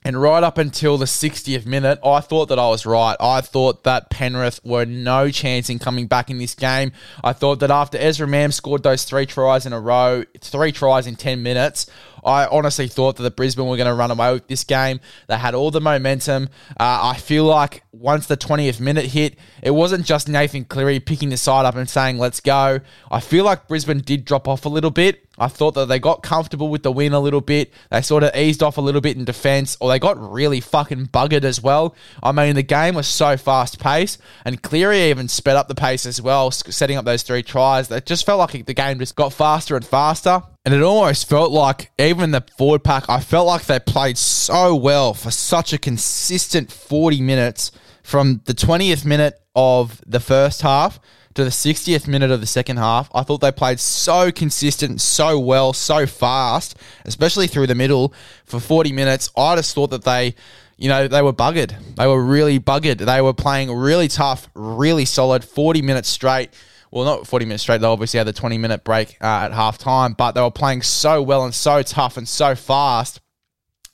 And 0.05 0.21
right 0.21 0.43
up 0.43 0.59
until 0.59 0.99
the 0.99 1.05
60th 1.05 1.65
minute, 1.65 1.99
I 2.05 2.19
thought 2.19 2.49
that 2.49 2.59
I 2.59 2.69
was 2.69 2.85
right. 2.85 3.17
I 3.19 3.41
thought 3.41 3.83
that 3.85 4.11
Penrith 4.11 4.61
were 4.63 4.85
no 4.85 5.31
chance 5.31 5.67
in 5.69 5.79
coming 5.79 6.05
back 6.05 6.29
in 6.29 6.37
this 6.37 6.53
game. 6.53 6.91
I 7.23 7.33
thought 7.33 7.59
that 7.61 7.71
after 7.71 7.97
Ezra 7.97 8.27
Mam 8.27 8.51
scored 8.51 8.83
those 8.83 9.03
three 9.03 9.25
tries 9.25 9.65
in 9.65 9.73
a 9.73 9.79
row, 9.79 10.23
three 10.39 10.71
tries 10.71 11.07
in 11.07 11.15
10 11.15 11.41
minutes, 11.41 11.89
I 12.23 12.47
honestly 12.47 12.87
thought 12.87 13.17
that 13.17 13.23
the 13.23 13.31
Brisbane 13.31 13.67
were 13.67 13.77
going 13.77 13.87
to 13.87 13.93
run 13.93 14.11
away 14.11 14.33
with 14.33 14.47
this 14.47 14.63
game. 14.63 14.99
They 15.27 15.37
had 15.37 15.55
all 15.55 15.71
the 15.71 15.81
momentum. 15.81 16.49
Uh, 16.71 17.11
I 17.13 17.17
feel 17.17 17.45
like 17.45 17.83
once 17.91 18.27
the 18.27 18.37
20th 18.37 18.79
minute 18.79 19.05
hit, 19.05 19.37
it 19.61 19.71
wasn't 19.71 20.05
just 20.05 20.29
Nathan 20.29 20.65
Cleary 20.65 20.99
picking 20.99 21.29
the 21.29 21.37
side 21.37 21.65
up 21.65 21.75
and 21.75 21.89
saying, 21.89 22.17
let's 22.17 22.39
go. 22.39 22.79
I 23.11 23.19
feel 23.19 23.45
like 23.45 23.67
Brisbane 23.67 23.99
did 23.99 24.25
drop 24.25 24.47
off 24.47 24.65
a 24.65 24.69
little 24.69 24.91
bit. 24.91 25.25
I 25.39 25.47
thought 25.47 25.73
that 25.75 25.87
they 25.87 25.99
got 25.99 26.21
comfortable 26.21 26.67
with 26.67 26.83
the 26.83 26.91
win 26.91 27.13
a 27.13 27.19
little 27.19 27.41
bit. 27.41 27.73
They 27.89 28.01
sort 28.01 28.23
of 28.23 28.35
eased 28.35 28.61
off 28.61 28.77
a 28.77 28.81
little 28.81 28.99
bit 28.99 29.15
in 29.15 29.23
defense, 29.23 29.77
or 29.79 29.89
they 29.89 29.97
got 29.97 30.19
really 30.19 30.59
fucking 30.59 31.07
buggered 31.07 31.45
as 31.45 31.63
well. 31.63 31.95
I 32.21 32.33
mean, 32.33 32.55
the 32.55 32.63
game 32.63 32.95
was 32.95 33.07
so 33.07 33.37
fast 33.37 33.79
paced, 33.79 34.19
and 34.43 34.61
Cleary 34.61 35.09
even 35.09 35.29
sped 35.29 35.55
up 35.55 35.69
the 35.69 35.75
pace 35.75 36.05
as 36.05 36.21
well, 36.21 36.51
setting 36.51 36.97
up 36.97 37.05
those 37.05 37.23
three 37.23 37.41
tries. 37.41 37.87
That 37.87 38.05
just 38.05 38.25
felt 38.25 38.39
like 38.39 38.65
the 38.65 38.73
game 38.73 38.99
just 38.99 39.15
got 39.15 39.31
faster 39.31 39.77
and 39.77 39.85
faster. 39.85 40.43
And 40.65 40.73
it 40.73 40.81
almost 40.81 41.29
felt 41.29 41.51
like, 41.51 41.91
even 41.97 42.31
the 42.31 42.43
forward 42.57 42.83
pack, 42.83 43.09
I 43.09 43.21
felt 43.21 43.47
like 43.47 43.65
they 43.65 43.79
played 43.79 44.17
so 44.17 44.75
well 44.75 45.13
for 45.13 45.31
such 45.31 45.71
a 45.71 45.77
consistent 45.77 46.71
40 46.71 47.21
minutes 47.21 47.71
from 48.03 48.41
the 48.45 48.53
20th 48.53 49.05
minute 49.05 49.39
of 49.55 50.01
the 50.05 50.19
first 50.19 50.61
half 50.61 50.99
to 51.35 51.43
the 51.43 51.49
60th 51.49 52.07
minute 52.07 52.31
of 52.31 52.41
the 52.41 52.47
second 52.47 52.77
half. 52.77 53.09
I 53.13 53.23
thought 53.23 53.39
they 53.39 53.51
played 53.51 53.79
so 53.79 54.31
consistent, 54.31 54.99
so 54.99 55.39
well, 55.39 55.71
so 55.73 56.05
fast, 56.05 56.75
especially 57.05 57.47
through 57.47 57.67
the 57.67 57.75
middle 57.75 58.13
for 58.45 58.59
40 58.59 58.91
minutes. 58.91 59.31
I 59.37 59.55
just 59.55 59.73
thought 59.73 59.91
that 59.91 60.03
they, 60.03 60.35
you 60.77 60.89
know, 60.89 61.07
they 61.07 61.21
were 61.21 61.33
buggered. 61.33 61.73
They 61.95 62.07
were 62.07 62.23
really 62.23 62.59
buggered. 62.59 62.97
They 62.97 63.21
were 63.21 63.33
playing 63.33 63.71
really 63.71 64.07
tough, 64.07 64.49
really 64.55 65.05
solid, 65.05 65.45
40 65.45 65.81
minutes 65.81 66.09
straight. 66.09 66.49
Well, 66.91 67.05
not 67.05 67.27
40 67.27 67.45
minutes 67.45 67.63
straight. 67.63 67.81
They 67.81 67.87
obviously 67.87 68.17
had 68.17 68.27
the 68.27 68.33
20 68.33 68.57
minute 68.57 68.83
break 68.83 69.17
uh, 69.21 69.25
at 69.25 69.53
half 69.53 69.77
time, 69.77 70.13
but 70.13 70.31
they 70.31 70.41
were 70.41 70.51
playing 70.51 70.81
so 70.81 71.21
well 71.21 71.43
and 71.43 71.53
so 71.53 71.83
tough 71.83 72.17
and 72.17 72.27
so 72.27 72.55
fast 72.55 73.21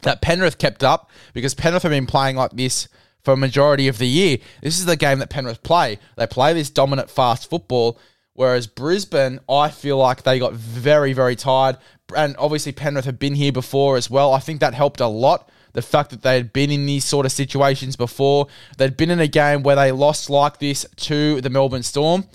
that 0.01 0.21
Penrith 0.21 0.57
kept 0.57 0.83
up 0.83 1.09
because 1.33 1.53
Penrith 1.53 1.83
have 1.83 1.91
been 1.91 2.05
playing 2.05 2.35
like 2.35 2.51
this 2.51 2.87
for 3.23 3.33
a 3.33 3.37
majority 3.37 3.87
of 3.87 3.97
the 3.97 4.07
year. 4.07 4.37
This 4.61 4.79
is 4.79 4.85
the 4.85 4.95
game 4.95 5.19
that 5.19 5.29
Penrith 5.29 5.63
play. 5.63 5.99
They 6.15 6.27
play 6.27 6.53
this 6.53 6.69
dominant, 6.69 7.09
fast 7.09 7.49
football. 7.49 7.99
Whereas 8.33 8.67
Brisbane, 8.67 9.39
I 9.49 9.69
feel 9.69 9.97
like 9.97 10.23
they 10.23 10.39
got 10.39 10.53
very, 10.53 11.13
very 11.13 11.35
tired. 11.35 11.77
And 12.15 12.35
obviously, 12.37 12.73
Penrith 12.73 13.05
have 13.05 13.17
been 13.17 13.35
here 13.35 13.51
before 13.51 13.97
as 13.97 14.09
well. 14.09 14.33
I 14.33 14.39
think 14.39 14.59
that 14.59 14.73
helped 14.73 14.99
a 14.99 15.07
lot. 15.07 15.49
The 15.73 15.81
fact 15.81 16.11
that 16.11 16.21
they 16.21 16.35
had 16.35 16.53
been 16.53 16.69
in 16.69 16.85
these 16.85 17.03
sort 17.03 17.25
of 17.25 17.31
situations 17.31 17.95
before. 17.95 18.47
They'd 18.77 18.95
been 18.95 19.09
in 19.09 19.19
a 19.19 19.27
game 19.27 19.63
where 19.63 19.75
they 19.75 19.91
lost 19.91 20.29
like 20.29 20.59
this 20.59 20.85
to 20.97 21.41
the 21.41 21.49
Melbourne 21.49 21.83
Storm. 21.83 22.25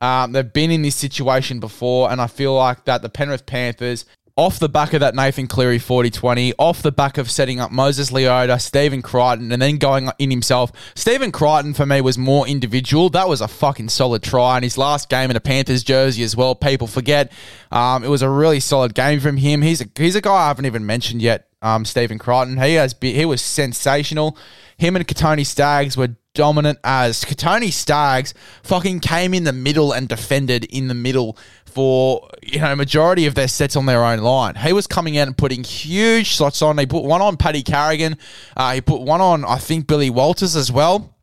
Um, 0.00 0.32
they've 0.32 0.52
been 0.52 0.70
in 0.70 0.82
this 0.82 0.96
situation 0.96 1.60
before, 1.60 2.10
and 2.10 2.20
I 2.20 2.26
feel 2.26 2.54
like 2.54 2.84
that 2.84 3.02
the 3.02 3.08
Penrith 3.08 3.46
Panthers 3.46 4.04
off 4.38 4.60
the 4.60 4.68
back 4.68 4.92
of 4.92 5.00
that 5.00 5.16
Nathan 5.16 5.48
Cleary 5.48 5.80
40 5.80 6.10
20, 6.10 6.54
off 6.60 6.80
the 6.80 6.92
back 6.92 7.18
of 7.18 7.28
setting 7.28 7.58
up 7.58 7.72
Moses 7.72 8.12
Leota, 8.12 8.60
Stephen 8.60 9.02
Crichton, 9.02 9.50
and 9.50 9.60
then 9.60 9.78
going 9.78 10.08
in 10.20 10.30
himself. 10.30 10.70
Stephen 10.94 11.32
Crichton, 11.32 11.74
for 11.74 11.84
me, 11.84 12.00
was 12.00 12.16
more 12.16 12.46
individual. 12.46 13.10
That 13.10 13.28
was 13.28 13.40
a 13.40 13.48
fucking 13.48 13.88
solid 13.88 14.22
try. 14.22 14.56
And 14.56 14.62
his 14.62 14.78
last 14.78 15.08
game 15.08 15.28
in 15.30 15.36
a 15.36 15.40
Panthers 15.40 15.82
jersey 15.82 16.22
as 16.22 16.36
well, 16.36 16.54
people 16.54 16.86
forget. 16.86 17.32
Um, 17.72 18.04
it 18.04 18.08
was 18.08 18.22
a 18.22 18.30
really 18.30 18.60
solid 18.60 18.94
game 18.94 19.18
from 19.18 19.38
him. 19.38 19.60
He's 19.60 19.80
a, 19.80 19.86
he's 19.96 20.14
a 20.14 20.20
guy 20.20 20.44
I 20.44 20.46
haven't 20.46 20.66
even 20.66 20.86
mentioned 20.86 21.20
yet, 21.20 21.47
um, 21.62 21.84
Stephen 21.84 22.18
Crichton. 22.18 22.60
He, 22.60 22.74
has 22.74 22.94
he 23.00 23.24
was 23.24 23.42
sensational. 23.42 24.36
Him 24.76 24.96
and 24.96 25.06
Kotoni 25.06 25.44
Staggs 25.44 25.96
were 25.96 26.16
dominant 26.34 26.78
as 26.84 27.24
Kotoni 27.24 27.72
Staggs 27.72 28.32
fucking 28.62 29.00
came 29.00 29.34
in 29.34 29.44
the 29.44 29.52
middle 29.52 29.92
and 29.92 30.08
defended 30.08 30.64
in 30.66 30.86
the 30.88 30.94
middle 30.94 31.36
for 31.64 32.28
you 32.42 32.60
know 32.60 32.74
majority 32.76 33.26
of 33.26 33.34
their 33.34 33.48
sets 33.48 33.76
on 33.76 33.86
their 33.86 34.04
own 34.04 34.20
line. 34.20 34.54
He 34.54 34.72
was 34.72 34.86
coming 34.86 35.18
out 35.18 35.26
and 35.26 35.36
putting 35.36 35.64
huge 35.64 36.26
shots 36.26 36.62
on. 36.62 36.78
He 36.78 36.86
put 36.86 37.04
one 37.04 37.22
on 37.22 37.36
Paddy 37.36 37.62
Carrigan. 37.62 38.16
Uh, 38.56 38.74
he 38.74 38.80
put 38.80 39.00
one 39.00 39.20
on 39.20 39.44
I 39.44 39.56
think 39.56 39.86
Billy 39.86 40.10
Walters 40.10 40.54
as 40.54 40.70
well. 40.70 41.14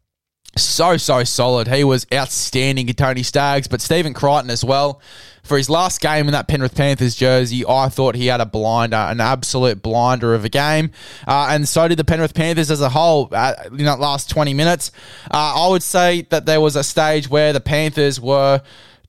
So 0.58 0.98
so 0.98 1.24
solid. 1.24 1.68
He 1.68 1.84
was 1.84 2.08
outstanding. 2.14 2.88
In 2.88 2.96
Tony 2.96 3.24
Staggs, 3.24 3.68
but 3.68 3.82
Stephen 3.82 4.14
Crichton 4.14 4.50
as 4.50 4.64
well 4.64 5.02
for 5.46 5.58
his 5.58 5.70
last 5.70 6.02
game 6.02 6.26
in 6.26 6.32
that 6.32 6.48
Penrith 6.48 6.76
Panthers 6.76 7.16
jersey, 7.16 7.64
I 7.68 7.88
thought 7.88 8.16
he 8.16 8.28
had 8.28 8.42
a 8.42 8.46
blinder, 8.46 8.98
an 8.98 9.22
absolute 9.22 9.82
blinder 9.82 10.34
of 10.34 10.44
a 10.44 10.50
game. 10.50 10.92
Uh, 11.28 11.48
and 11.52 11.70
so 11.70 11.88
did 11.88 12.00
the 12.00 12.04
Penrith 12.04 12.34
Panthers 12.34 12.72
as 12.72 12.82
a 12.82 12.90
whole 12.90 13.30
uh, 13.32 13.54
in 13.68 13.86
that 13.86 14.00
last 14.00 14.30
20 14.30 14.54
minutes. 14.56 14.92
Uh, 15.30 15.66
I 15.66 15.70
would 15.70 15.84
say 15.84 16.24
that 16.30 16.48
there 16.48 16.60
was 16.60 16.76
a 16.76 16.84
stage 16.84 17.30
where 17.30 17.54
the 17.54 17.62
Panthers 17.62 18.20
were 18.20 18.62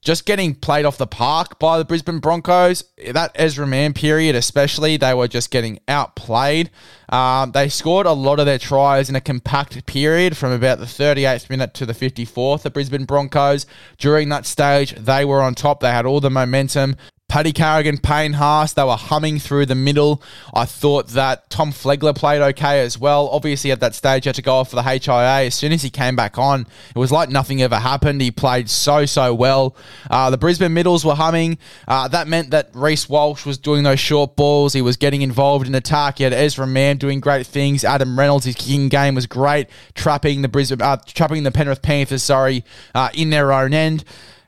just 0.07 0.25
getting 0.25 0.55
played 0.55 0.85
off 0.85 0.99
the 0.99 1.07
park 1.07 1.59
by 1.59 1.79
the 1.79 1.85
Brisbane 1.85 2.21
Broncos. 2.21 2.85
That 3.11 3.33
Ezra 3.35 3.67
Mam 3.67 3.93
period, 3.93 4.37
especially, 4.37 4.97
they 4.97 5.13
were 5.13 5.27
just 5.27 5.51
getting 5.51 5.81
outplayed. 5.89 6.71
Um, 7.09 7.51
they 7.51 7.69
scored 7.69 8.07
a 8.07 8.13
lot 8.13 8.39
of 8.39 8.47
their 8.47 8.61
tries 8.61 9.11
in 9.11 9.17
a 9.17 9.21
compact 9.21 9.85
period 9.87 10.37
from 10.37 10.53
about 10.53 10.79
the 10.79 10.85
38th 10.85 11.51
minute 11.51 11.75
to 11.75 11.87
the 11.87 11.93
54th. 11.93 12.63
The 12.63 12.71
Brisbane 12.71 13.05
Broncos, 13.05 13.67
during 13.99 14.29
that 14.29 14.47
stage, 14.47 14.95
they 14.95 15.25
were 15.25 15.43
on 15.43 15.57
top. 15.57 15.81
They 15.81 15.91
had 15.91 16.07
all 16.07 16.21
the 16.21 16.31
momentum. 16.31 16.95
Paddy 17.37 17.52
Carrigan, 17.52 17.99
Payne 17.99 18.33
Haas, 18.33 18.73
they 18.73 18.83
were 18.83 18.97
humming 18.97 19.38
through 19.38 19.66
the 19.66 19.75
middle. 19.75 20.23
I 20.55 20.64
thought 20.64 21.09
that 21.09 21.50
Tom 21.50 21.71
Flegler 21.71 22.16
played 22.16 22.40
okay 22.40 22.81
as 22.81 22.99
well. 22.99 23.28
Obviously, 23.28 23.71
at 23.71 23.81
that 23.81 23.95
stage, 23.95 24.25
he 24.25 24.31
had 24.31 24.37
to 24.37 24.40
go 24.40 24.55
off 24.55 24.71
for 24.71 24.76
the 24.76 24.83
HIA. 24.83 25.45
As 25.45 25.55
soon 25.55 25.71
as 25.73 25.83
he 25.83 25.90
came 25.90 26.16
back 26.16 26.38
on, 26.38 26.62
it 26.62 26.99
was 26.99 27.12
like 27.12 27.28
nothing 27.28 27.61
ever 27.61 27.76
happened. 27.76 28.23
He 28.23 28.31
played 28.31 28.71
so, 28.71 29.05
so 29.05 29.35
well. 29.35 29.76
Uh, 30.11 30.31
the 30.31 30.38
Brisbane 30.38 30.73
middles 30.73 31.05
were 31.05 31.14
humming. 31.14 31.59
Uh, 31.87 32.09
that 32.09 32.26
meant 32.26 32.52
that 32.52 32.71
Reece 32.73 33.07
Walsh 33.07 33.45
was 33.45 33.59
doing 33.59 33.83
those 33.83 34.00
short 34.00 34.35
balls. 34.35 34.73
He 34.73 34.81
was 34.81 34.97
getting 34.97 35.21
involved 35.21 35.66
in 35.66 35.75
attack. 35.75 36.16
He 36.16 36.25
had 36.25 36.33
Ezra 36.33 36.66
Mam 36.66 36.97
doing 36.97 37.21
great 37.21 37.47
things. 37.47 37.85
Adam 37.85 38.19
Reynolds, 38.19 38.47
his 38.47 38.55
kicking 38.55 38.88
game 38.88 39.14
was 39.14 39.26
great, 39.26 39.69
trapping 39.95 40.40
the 40.40 40.49
Brisbane, 40.49 40.81
uh, 40.81 40.97
trapping 41.05 41.43
the 41.43 41.50
Penrith 41.50 41.83
Panthers, 41.83 42.23
sorry, 42.23 42.64
uh, 42.95 43.11
in 43.12 43.28
their 43.28 43.52
own 43.52 43.75
end. 43.75 44.05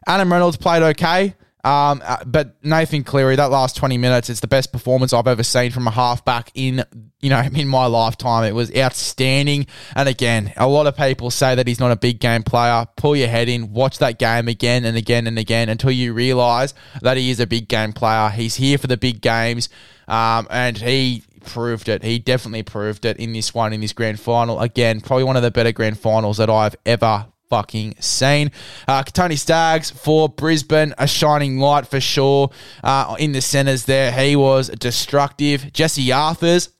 Adam 0.07 0.33
Reynolds 0.33 0.57
played 0.57 0.83
okay. 0.83 1.35
Um, 1.65 2.03
uh, 2.05 2.25
but 2.25 2.57
Nathan 2.65 3.03
Cleary, 3.03 3.37
that 3.37 3.51
last 3.51 3.77
20 3.77 3.99
minutes, 3.99 4.31
it's 4.31 4.41
the 4.41 4.47
best 4.47 4.73
performance 4.73 5.13
I've 5.13 5.27
ever 5.27 5.43
seen 5.43 5.71
from 5.71 5.87
a 5.89 5.91
halfback 5.91 6.51
in, 6.55 6.85
you 7.21 7.31
know, 7.31 7.41
in 7.55 7.67
my 7.69 7.87
lifetime. 7.87 8.45
It 8.45 8.55
was 8.55 8.75
outstanding. 8.77 9.67
And 9.95 10.09
again, 10.09 10.53
a 10.57 10.69
lot 10.69 10.87
of 10.87 10.97
people 10.97 11.31
say 11.31 11.55
that 11.55 11.67
he's 11.67 11.81
not 11.81 11.91
a 11.91 11.97
big 11.97 12.21
game 12.21 12.43
player. 12.43 12.87
Pull 12.97 13.17
your 13.17 13.29
head 13.29 13.49
in, 13.49 13.73
watch 13.73 13.99
that 13.99 14.19
game 14.19 14.49
again 14.49 14.85
and 14.85 14.97
again 14.97 15.27
and 15.27 15.39
again 15.39 15.69
until 15.69 15.91
you 15.91 16.13
realize 16.13 16.75
that 17.03 17.17
he 17.17 17.31
is 17.31 17.41
a 17.41 17.47
big 17.47 17.69
game 17.69 17.93
player. 17.93 18.31
He's 18.31 18.57
here 18.57 18.79
for 18.79 18.87
the 18.87 18.97
big 18.97 19.21
games. 19.21 19.69
Um, 20.07 20.47
and 20.51 20.79
he 20.79 21.25
proved 21.45 21.89
it. 21.89 22.03
He 22.03 22.19
definitely 22.19 22.63
proved 22.63 23.05
it 23.05 23.19
in 23.19 23.33
this 23.33 23.53
one, 23.53 23.73
in 23.73 23.81
this 23.81 23.93
grand 23.93 24.21
final. 24.21 24.61
Again, 24.61 25.01
probably 25.01 25.25
one 25.25 25.37
of 25.37 25.43
the 25.43 25.51
better 25.51 25.73
grand 25.73 25.99
finals 25.99 26.39
that 26.39 26.49
I've 26.49 26.77
ever 26.87 27.27
fucking 27.49 27.95
scene. 28.01 28.51
Uh, 28.87 29.03
Tony 29.03 29.37
Staggs 29.37 29.91
for 29.91 30.29
Brisbane, 30.29 30.95
a 30.99 31.07
shining 31.07 31.59
light 31.59 31.87
for 31.87 32.01
sure. 32.01 32.51
Uh, 32.83 33.17
in 33.19 33.33
the 33.33 33.41
centres 33.41 33.87
there, 33.87 34.13
he 34.13 34.37
was 34.37 34.69
destructive. 34.71 35.73
Jesse 35.73 36.07
Arthars, 36.09 36.71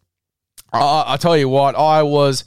I, 0.73 1.05
I 1.07 1.17
tell 1.17 1.37
you 1.37 1.49
what, 1.49 1.75
I 1.77 2.03
was 2.03 2.45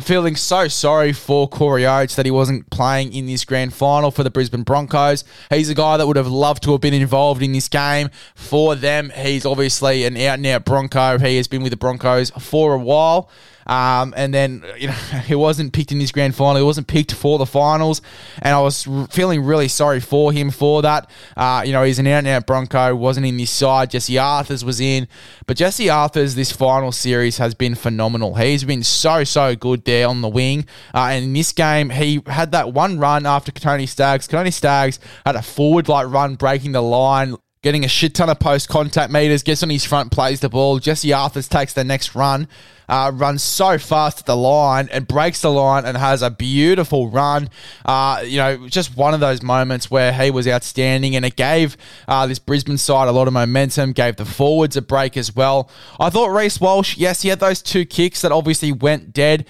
feeling 0.00 0.36
so 0.36 0.68
sorry 0.68 1.12
for 1.12 1.48
Corey 1.48 1.86
Oates 1.86 2.14
that 2.16 2.24
he 2.24 2.30
wasn't 2.30 2.70
playing 2.70 3.12
in 3.12 3.26
this 3.26 3.44
grand 3.44 3.74
final 3.74 4.10
for 4.10 4.22
the 4.22 4.30
Brisbane 4.30 4.62
Broncos. 4.62 5.24
He's 5.50 5.68
a 5.70 5.74
guy 5.74 5.96
that 5.96 6.06
would 6.06 6.16
have 6.16 6.28
loved 6.28 6.62
to 6.64 6.72
have 6.72 6.80
been 6.80 6.94
involved 6.94 7.42
in 7.42 7.52
this 7.52 7.68
game 7.68 8.10
for 8.34 8.74
them. 8.74 9.10
He's 9.10 9.44
obviously 9.44 10.04
an 10.04 10.16
out 10.16 10.38
and 10.38 10.46
out 10.46 10.64
Bronco. 10.64 11.18
He 11.18 11.36
has 11.36 11.48
been 11.48 11.62
with 11.62 11.72
the 11.72 11.76
Broncos 11.76 12.30
for 12.30 12.74
a 12.74 12.78
while. 12.78 13.28
Um, 13.68 14.14
and 14.16 14.32
then, 14.32 14.64
you 14.78 14.88
know, 14.88 14.92
he 15.26 15.34
wasn't 15.34 15.72
picked 15.72 15.92
in 15.92 15.98
this 15.98 16.12
grand 16.12 16.34
final. 16.34 16.56
He 16.56 16.62
wasn't 16.62 16.86
picked 16.86 17.12
for 17.12 17.38
the 17.38 17.46
finals. 17.46 18.00
And 18.40 18.54
I 18.54 18.60
was 18.60 18.88
feeling 19.10 19.42
really 19.44 19.68
sorry 19.68 20.00
for 20.00 20.32
him 20.32 20.50
for 20.50 20.82
that. 20.82 21.10
Uh, 21.36 21.62
you 21.64 21.72
know, 21.72 21.82
he's 21.82 21.98
an 21.98 22.06
out 22.06 22.18
and 22.18 22.28
out 22.28 22.46
Bronco, 22.46 22.94
wasn't 22.94 23.26
in 23.26 23.36
this 23.36 23.50
side. 23.50 23.90
Jesse 23.90 24.14
Arthars 24.14 24.64
was 24.64 24.80
in. 24.80 25.06
But 25.46 25.56
Jesse 25.56 25.86
Arthars, 25.86 26.34
this 26.34 26.50
final 26.52 26.92
series 26.92 27.38
has 27.38 27.54
been 27.54 27.74
phenomenal. 27.74 28.34
He's 28.34 28.64
been 28.64 28.82
so, 28.82 29.24
so 29.24 29.54
good 29.54 29.84
there 29.84 30.08
on 30.08 30.20
the 30.20 30.28
wing. 30.28 30.66
Uh, 30.94 31.08
and 31.12 31.26
in 31.26 31.32
this 31.32 31.52
game, 31.52 31.90
he 31.90 32.22
had 32.26 32.52
that 32.52 32.72
one 32.72 32.98
run 32.98 33.26
after 33.26 33.52
Tony 33.52 33.86
Staggs. 33.86 34.26
Tony 34.26 34.50
Staggs 34.50 34.98
had 35.26 35.36
a 35.36 35.42
forward 35.42 35.88
like 35.88 36.08
run, 36.08 36.34
breaking 36.36 36.72
the 36.72 36.82
line 36.82 37.36
getting 37.62 37.84
a 37.84 37.88
shit 37.88 38.14
ton 38.14 38.30
of 38.30 38.38
post 38.38 38.68
contact 38.68 39.12
meters, 39.12 39.42
gets 39.42 39.62
on 39.62 39.70
his 39.70 39.84
front, 39.84 40.12
plays 40.12 40.40
the 40.40 40.48
ball. 40.48 40.78
Jesse 40.78 41.08
Arthars 41.08 41.48
takes 41.48 41.72
the 41.72 41.82
next 41.82 42.14
run, 42.14 42.46
uh, 42.88 43.10
runs 43.14 43.42
so 43.42 43.78
fast 43.78 44.20
at 44.20 44.26
the 44.26 44.36
line 44.36 44.88
and 44.92 45.08
breaks 45.08 45.40
the 45.40 45.50
line 45.50 45.84
and 45.84 45.96
has 45.96 46.22
a 46.22 46.30
beautiful 46.30 47.08
run. 47.08 47.50
Uh, 47.84 48.22
you 48.24 48.38
know, 48.38 48.68
just 48.68 48.96
one 48.96 49.12
of 49.12 49.20
those 49.20 49.42
moments 49.42 49.90
where 49.90 50.12
he 50.12 50.30
was 50.30 50.46
outstanding 50.46 51.16
and 51.16 51.24
it 51.24 51.36
gave 51.36 51.76
uh, 52.06 52.26
this 52.26 52.38
Brisbane 52.38 52.78
side 52.78 53.08
a 53.08 53.12
lot 53.12 53.26
of 53.26 53.34
momentum, 53.34 53.92
gave 53.92 54.16
the 54.16 54.24
forwards 54.24 54.76
a 54.76 54.82
break 54.82 55.16
as 55.16 55.34
well. 55.34 55.68
I 55.98 56.10
thought 56.10 56.28
Reece 56.30 56.60
Walsh, 56.60 56.96
yes, 56.96 57.22
he 57.22 57.28
had 57.28 57.40
those 57.40 57.60
two 57.60 57.84
kicks 57.84 58.22
that 58.22 58.32
obviously 58.32 58.72
went 58.72 59.12
dead. 59.12 59.46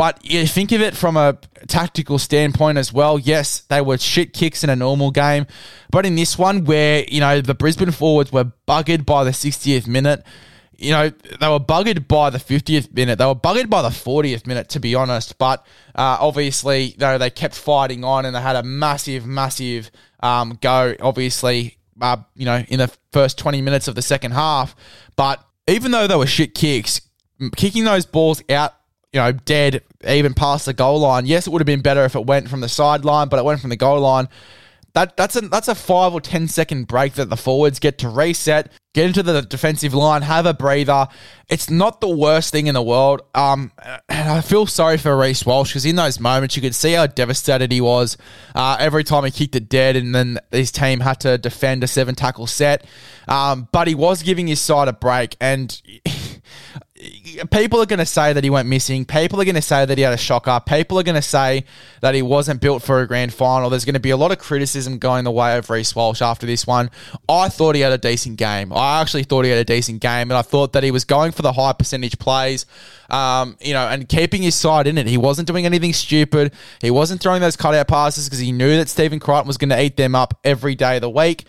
But 0.00 0.24
you 0.24 0.46
think 0.46 0.72
of 0.72 0.80
it 0.80 0.96
from 0.96 1.18
a 1.18 1.36
tactical 1.68 2.18
standpoint 2.18 2.78
as 2.78 2.90
well. 2.90 3.18
Yes, 3.18 3.60
they 3.68 3.82
were 3.82 3.98
shit 3.98 4.32
kicks 4.32 4.64
in 4.64 4.70
a 4.70 4.74
normal 4.74 5.10
game. 5.10 5.46
But 5.90 6.06
in 6.06 6.14
this 6.14 6.38
one, 6.38 6.64
where, 6.64 7.04
you 7.06 7.20
know, 7.20 7.42
the 7.42 7.54
Brisbane 7.54 7.90
forwards 7.90 8.32
were 8.32 8.50
buggered 8.66 9.04
by 9.04 9.24
the 9.24 9.32
60th 9.32 9.86
minute, 9.86 10.24
you 10.78 10.92
know, 10.92 11.10
they 11.10 11.48
were 11.50 11.60
buggered 11.60 12.08
by 12.08 12.30
the 12.30 12.38
50th 12.38 12.94
minute. 12.94 13.18
They 13.18 13.26
were 13.26 13.34
buggered 13.34 13.68
by 13.68 13.82
the 13.82 13.90
40th 13.90 14.46
minute, 14.46 14.70
to 14.70 14.80
be 14.80 14.94
honest. 14.94 15.36
But 15.36 15.66
uh, 15.94 16.16
obviously, 16.18 16.84
you 16.84 16.98
know, 16.98 17.18
they 17.18 17.28
kept 17.28 17.54
fighting 17.54 18.02
on 18.02 18.24
and 18.24 18.34
they 18.34 18.40
had 18.40 18.56
a 18.56 18.62
massive, 18.62 19.26
massive 19.26 19.90
um, 20.20 20.56
go, 20.62 20.96
obviously, 21.00 21.76
uh, 22.00 22.16
you 22.34 22.46
know, 22.46 22.64
in 22.68 22.78
the 22.78 22.90
first 23.12 23.36
20 23.36 23.60
minutes 23.60 23.86
of 23.86 23.96
the 23.96 24.00
second 24.00 24.32
half. 24.32 24.74
But 25.16 25.44
even 25.68 25.90
though 25.90 26.06
they 26.06 26.16
were 26.16 26.26
shit 26.26 26.54
kicks, 26.54 27.02
kicking 27.54 27.84
those 27.84 28.06
balls 28.06 28.42
out 28.48 28.72
you 29.12 29.20
know, 29.20 29.32
dead 29.32 29.82
even 30.06 30.34
past 30.34 30.66
the 30.66 30.72
goal 30.72 31.00
line. 31.00 31.26
Yes, 31.26 31.46
it 31.46 31.50
would 31.50 31.60
have 31.60 31.66
been 31.66 31.82
better 31.82 32.04
if 32.04 32.14
it 32.14 32.26
went 32.26 32.48
from 32.48 32.60
the 32.60 32.68
sideline, 32.68 33.28
but 33.28 33.38
it 33.38 33.44
went 33.44 33.60
from 33.60 33.70
the 33.70 33.76
goal 33.76 34.00
line. 34.00 34.28
That 34.92 35.16
that's 35.16 35.36
a 35.36 35.42
that's 35.42 35.68
a 35.68 35.74
five 35.74 36.14
or 36.14 36.20
ten 36.20 36.48
second 36.48 36.88
break 36.88 37.14
that 37.14 37.30
the 37.30 37.36
forwards 37.36 37.78
get 37.78 37.98
to 37.98 38.08
reset, 38.08 38.72
get 38.92 39.06
into 39.06 39.22
the 39.22 39.40
defensive 39.40 39.94
line, 39.94 40.22
have 40.22 40.46
a 40.46 40.54
breather. 40.54 41.06
It's 41.48 41.70
not 41.70 42.00
the 42.00 42.08
worst 42.08 42.50
thing 42.50 42.66
in 42.66 42.74
the 42.74 42.82
world. 42.82 43.22
Um, 43.32 43.70
and 44.08 44.28
I 44.28 44.40
feel 44.40 44.66
sorry 44.66 44.98
for 44.98 45.16
Reece 45.16 45.46
Walsh 45.46 45.70
because 45.70 45.86
in 45.86 45.94
those 45.94 46.18
moments 46.18 46.56
you 46.56 46.62
could 46.62 46.74
see 46.74 46.94
how 46.94 47.06
devastated 47.06 47.70
he 47.70 47.80
was. 47.80 48.16
Uh, 48.52 48.76
every 48.80 49.04
time 49.04 49.24
he 49.24 49.30
kicked 49.30 49.54
it 49.54 49.68
dead, 49.68 49.94
and 49.94 50.12
then 50.12 50.38
his 50.50 50.72
team 50.72 50.98
had 50.98 51.20
to 51.20 51.38
defend 51.38 51.84
a 51.84 51.86
seven 51.86 52.16
tackle 52.16 52.48
set. 52.48 52.84
Um, 53.28 53.68
but 53.70 53.86
he 53.86 53.94
was 53.94 54.24
giving 54.24 54.48
his 54.48 54.60
side 54.60 54.88
a 54.88 54.92
break, 54.92 55.36
and 55.40 55.80
people 57.50 57.80
are 57.80 57.86
going 57.86 57.98
to 57.98 58.06
say 58.06 58.32
that 58.32 58.44
he 58.44 58.50
went 58.50 58.68
missing. 58.68 59.04
People 59.04 59.40
are 59.40 59.44
going 59.44 59.54
to 59.54 59.62
say 59.62 59.84
that 59.84 59.98
he 59.98 60.02
had 60.02 60.12
a 60.12 60.18
shocker. 60.18 60.60
People 60.66 60.98
are 60.98 61.02
going 61.02 61.16
to 61.16 61.22
say 61.22 61.64
that 62.00 62.14
he 62.14 62.22
wasn't 62.22 62.60
built 62.60 62.82
for 62.82 63.00
a 63.00 63.06
grand 63.06 63.32
final. 63.32 63.70
There's 63.70 63.84
going 63.84 63.94
to 63.94 64.00
be 64.00 64.10
a 64.10 64.16
lot 64.16 64.32
of 64.32 64.38
criticism 64.38 64.98
going 64.98 65.24
the 65.24 65.30
way 65.30 65.56
of 65.56 65.68
Reece 65.68 65.94
Walsh 65.94 66.22
after 66.22 66.46
this 66.46 66.66
one. 66.66 66.90
I 67.28 67.48
thought 67.48 67.74
he 67.74 67.80
had 67.80 67.92
a 67.92 67.98
decent 67.98 68.36
game. 68.36 68.72
I 68.72 69.00
actually 69.00 69.24
thought 69.24 69.44
he 69.44 69.50
had 69.50 69.60
a 69.60 69.64
decent 69.64 70.00
game, 70.00 70.30
and 70.30 70.34
I 70.34 70.42
thought 70.42 70.72
that 70.72 70.82
he 70.82 70.90
was 70.90 71.04
going 71.04 71.32
for 71.32 71.42
the 71.42 71.52
high 71.52 71.72
percentage 71.72 72.18
plays, 72.18 72.66
um, 73.08 73.56
you 73.60 73.72
know, 73.72 73.86
and 73.86 74.08
keeping 74.08 74.42
his 74.42 74.54
side 74.54 74.86
in 74.86 74.98
it. 74.98 75.06
He 75.06 75.18
wasn't 75.18 75.48
doing 75.48 75.66
anything 75.66 75.92
stupid. 75.92 76.52
He 76.80 76.90
wasn't 76.90 77.20
throwing 77.20 77.40
those 77.40 77.56
cutout 77.56 77.88
passes 77.88 78.26
because 78.26 78.38
he 78.38 78.52
knew 78.52 78.76
that 78.76 78.88
Stephen 78.88 79.20
Crichton 79.20 79.46
was 79.46 79.56
going 79.56 79.70
to 79.70 79.82
eat 79.82 79.96
them 79.96 80.14
up 80.14 80.38
every 80.44 80.74
day 80.74 80.96
of 80.96 81.02
the 81.02 81.10
week. 81.10 81.44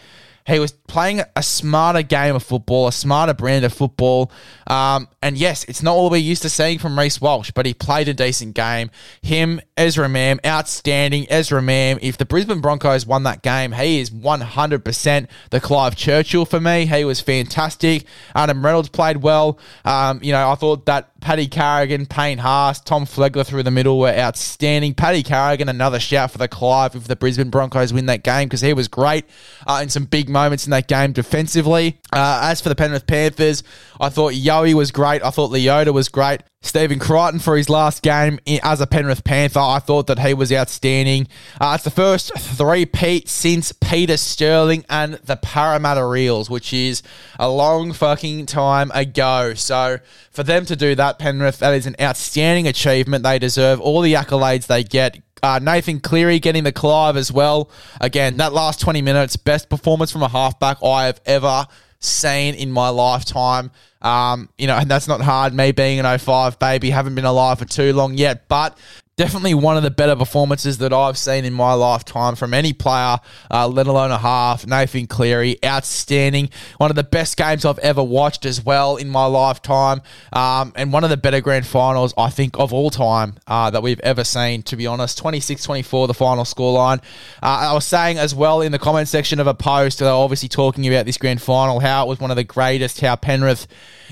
He 0.48 0.60
was 0.60 0.72
playing 0.72 1.22
a 1.36 1.44
smarter 1.44 2.02
game 2.02 2.36
of 2.36 2.44
football, 2.44 2.88
a 2.88 2.92
smarter 2.92 3.34
brand 3.34 3.66
of 3.66 3.74
football. 3.74 4.32
Um, 4.68 5.08
and 5.22 5.38
yes, 5.38 5.64
it's 5.66 5.84
not 5.84 5.96
all 5.96 6.10
we're 6.10 6.18
used 6.18 6.42
to 6.42 6.50
seeing 6.50 6.80
from 6.80 6.98
Reece 6.98 7.22
Walsh, 7.22 7.52
but 7.52 7.66
he 7.66 7.74
played 7.74 8.08
a 8.08 8.14
decent 8.14 8.56
game. 8.56 8.90
Him, 9.22 9.62
Ezra 9.78 10.10
Mam, 10.10 10.40
outstanding. 10.46 11.28
Ezra 11.30 11.62
Mam, 11.62 12.00
if 12.02 12.18
the 12.18 12.26
Brisbane 12.26 12.62
Broncos 12.62 13.06
won 13.06 13.24
that 13.24 13.42
game, 13.42 13.72
he 13.72 14.00
is 14.00 14.10
100% 14.10 15.28
the 15.50 15.60
Clive 15.60 15.96
Churchill 15.96 16.46
for 16.46 16.60
me. 16.60 16.86
He 16.86 17.06
was 17.06 17.22
fantastic. 17.22 18.06
Adam 18.36 18.64
Reynolds 18.66 18.90
played 18.90 19.18
well. 19.18 19.60
Um, 19.86 20.20
you 20.24 20.32
know, 20.32 20.50
I 20.50 20.56
thought 20.56 20.86
that 20.88 21.12
Paddy 21.22 21.48
Carrigan, 21.48 22.08
Payne 22.08 22.40
Haas, 22.40 22.82
Tom 22.82 23.06
Flegler 23.06 23.46
through 23.46 23.62
the 23.62 23.72
middle 23.72 24.00
were 24.00 24.10
outstanding. 24.10 24.96
Paddy 24.96 25.22
Carrigan, 25.22 25.70
another 25.70 26.00
shout 26.00 26.32
for 26.32 26.40
the 26.40 26.48
Clive 26.48 26.96
if 26.96 27.04
the 27.04 27.16
Brisbane 27.16 27.52
Broncos 27.52 27.94
win 27.94 28.08
that 28.08 28.24
game 28.24 28.48
because 28.48 28.62
he 28.62 28.74
was 28.74 28.88
great 28.88 29.26
uh, 29.68 29.80
in 29.84 29.90
some 29.90 30.06
big 30.06 30.30
moments 30.32 30.66
in 30.66 30.72
that 30.72 30.88
game 30.88 31.12
defensively. 31.12 32.00
Uh, 32.14 32.40
as 32.44 32.62
for 32.62 32.70
the 32.70 32.76
Penrith 32.76 33.08
Panthers, 33.08 33.64
I 34.00 34.10
thought 34.10 34.34
Yowie 34.34 34.74
was 34.74 34.92
great. 34.92 35.24
I 35.24 35.30
thought 35.30 35.52
Leota 35.52 35.94
was 35.94 36.10
great. 36.10 36.42
Stephen 36.64 37.00
Crichton 37.00 37.40
for 37.40 37.58
his 37.58 37.70
last 37.70 38.04
game 38.04 38.40
as 38.62 38.82
a 38.82 38.88
Penrith 38.88 39.24
Panther. 39.24 39.60
I 39.60 39.80
thought 39.80 40.06
that 40.08 40.20
he 40.20 40.36
was 40.36 40.54
outstanding. 40.54 41.28
Uh, 41.60 41.74
it's 41.76 41.84
the 41.84 41.90
first 41.90 42.32
three 42.38 42.88
since 43.26 43.72
Peter 43.72 44.16
Sterling 44.16 44.86
and 44.88 45.16
the 45.16 45.38
Parramatta 45.38 46.14
Eels, 46.14 46.52
which 46.52 46.72
is 46.72 47.02
a 47.40 47.50
long 47.50 47.94
fucking 47.94 48.46
time 48.46 48.92
ago. 48.94 49.56
So 49.56 49.98
for 50.30 50.44
them 50.44 50.66
to 50.68 50.76
do 50.76 50.94
that, 50.94 51.18
Penrith, 51.18 51.60
that 51.60 51.74
is 51.74 51.88
an 51.88 51.96
outstanding 52.00 52.68
achievement. 52.68 53.24
They 53.24 53.40
deserve 53.40 53.82
all 53.82 54.02
the 54.02 54.14
accolades 54.14 54.68
they 54.68 54.84
get. 54.84 55.18
Uh, 55.42 55.60
Nathan 55.60 56.00
Cleary 56.00 56.38
getting 56.38 56.64
the 56.64 56.72
Clive 56.72 57.18
as 57.18 57.32
well. 57.32 57.72
Again, 58.00 58.38
that 58.38 58.54
last 58.54 58.80
20 58.80 59.02
minutes, 59.02 59.36
best 59.36 59.68
performance 59.68 60.12
from 60.12 60.22
a 60.22 60.30
halfback 60.30 60.78
I 60.84 61.08
have 61.08 61.20
ever 61.26 61.66
seen 62.02 62.56
in 62.56 62.72
my 62.72 62.90
lifetime. 62.90 63.72
Um, 64.02 64.50
you 64.58 64.68
know, 64.68 64.76
and 64.76 64.90
that's 64.90 65.08
not 65.08 65.22
hard. 65.22 65.54
Me 65.54 65.72
being 65.72 66.00
an 66.00 66.20
05 66.20 66.60
baby, 66.60 66.90
haven't 66.90 67.16
been 67.16 67.26
alive 67.26 67.60
for 67.60 67.66
too 67.66 67.94
long 67.94 68.18
yet, 68.18 68.48
but 68.48 68.78
definitely 69.22 69.54
one 69.54 69.78
of 69.78 69.84
the 69.84 69.92
better 69.92 70.16
performances 70.16 70.80
that 70.80 70.92
I've 70.92 71.16
seen 71.16 71.46
in 71.46 71.54
my 71.54 71.74
lifetime 71.74 72.36
from 72.36 72.56
any 72.56 72.74
player, 72.74 73.20
uh, 73.52 73.68
let 73.68 73.86
alone 73.86 74.10
a 74.10 74.18
half. 74.18 74.66
Nathan 74.66 75.06
Cleary, 75.06 75.64
outstanding. 75.64 76.50
One 76.78 76.90
of 76.90 76.96
the 76.96 77.04
best 77.04 77.38
games 77.38 77.64
I've 77.64 77.78
ever 77.80 78.02
watched 78.02 78.48
as 78.48 78.66
well 78.66 78.96
in 78.96 79.10
my 79.10 79.26
lifetime. 79.26 80.02
Um, 80.34 80.74
and 80.76 80.92
one 80.92 81.04
of 81.04 81.12
the 81.12 81.18
better 81.18 81.40
grand 81.40 81.68
finals, 81.68 82.16
I 82.18 82.32
think, 82.32 82.58
of 82.58 82.74
all 82.74 82.90
time 82.90 83.36
uh, 83.46 83.70
that 83.70 83.84
we've 83.84 84.00
ever 84.00 84.24
seen, 84.24 84.64
to 84.64 84.76
be 84.76 84.88
honest. 84.88 85.20
26 85.20 85.66
24, 85.66 86.08
the 86.08 86.16
final 86.16 86.44
scoreline. 86.44 86.98
Uh, 87.44 87.70
I 87.70 87.74
was 87.74 87.86
saying 87.86 88.18
as 88.18 88.34
well 88.34 88.62
in 88.62 88.72
the 88.72 88.80
comment 88.80 89.08
section 89.08 89.40
of 89.40 89.46
a 89.46 89.54
post, 89.54 90.00
they 90.00 90.08
obviously 90.08 90.50
talking 90.50 90.88
about 90.88 91.06
this 91.06 91.20
grand 91.20 91.44
final, 91.44 91.80
how 91.80 92.06
it 92.06 92.10
was 92.10 92.20
one 92.20 92.32
of 92.32 92.38
the 92.38 92.44
greatest, 92.44 93.00
how 93.02 93.16
Penrith 93.16 93.68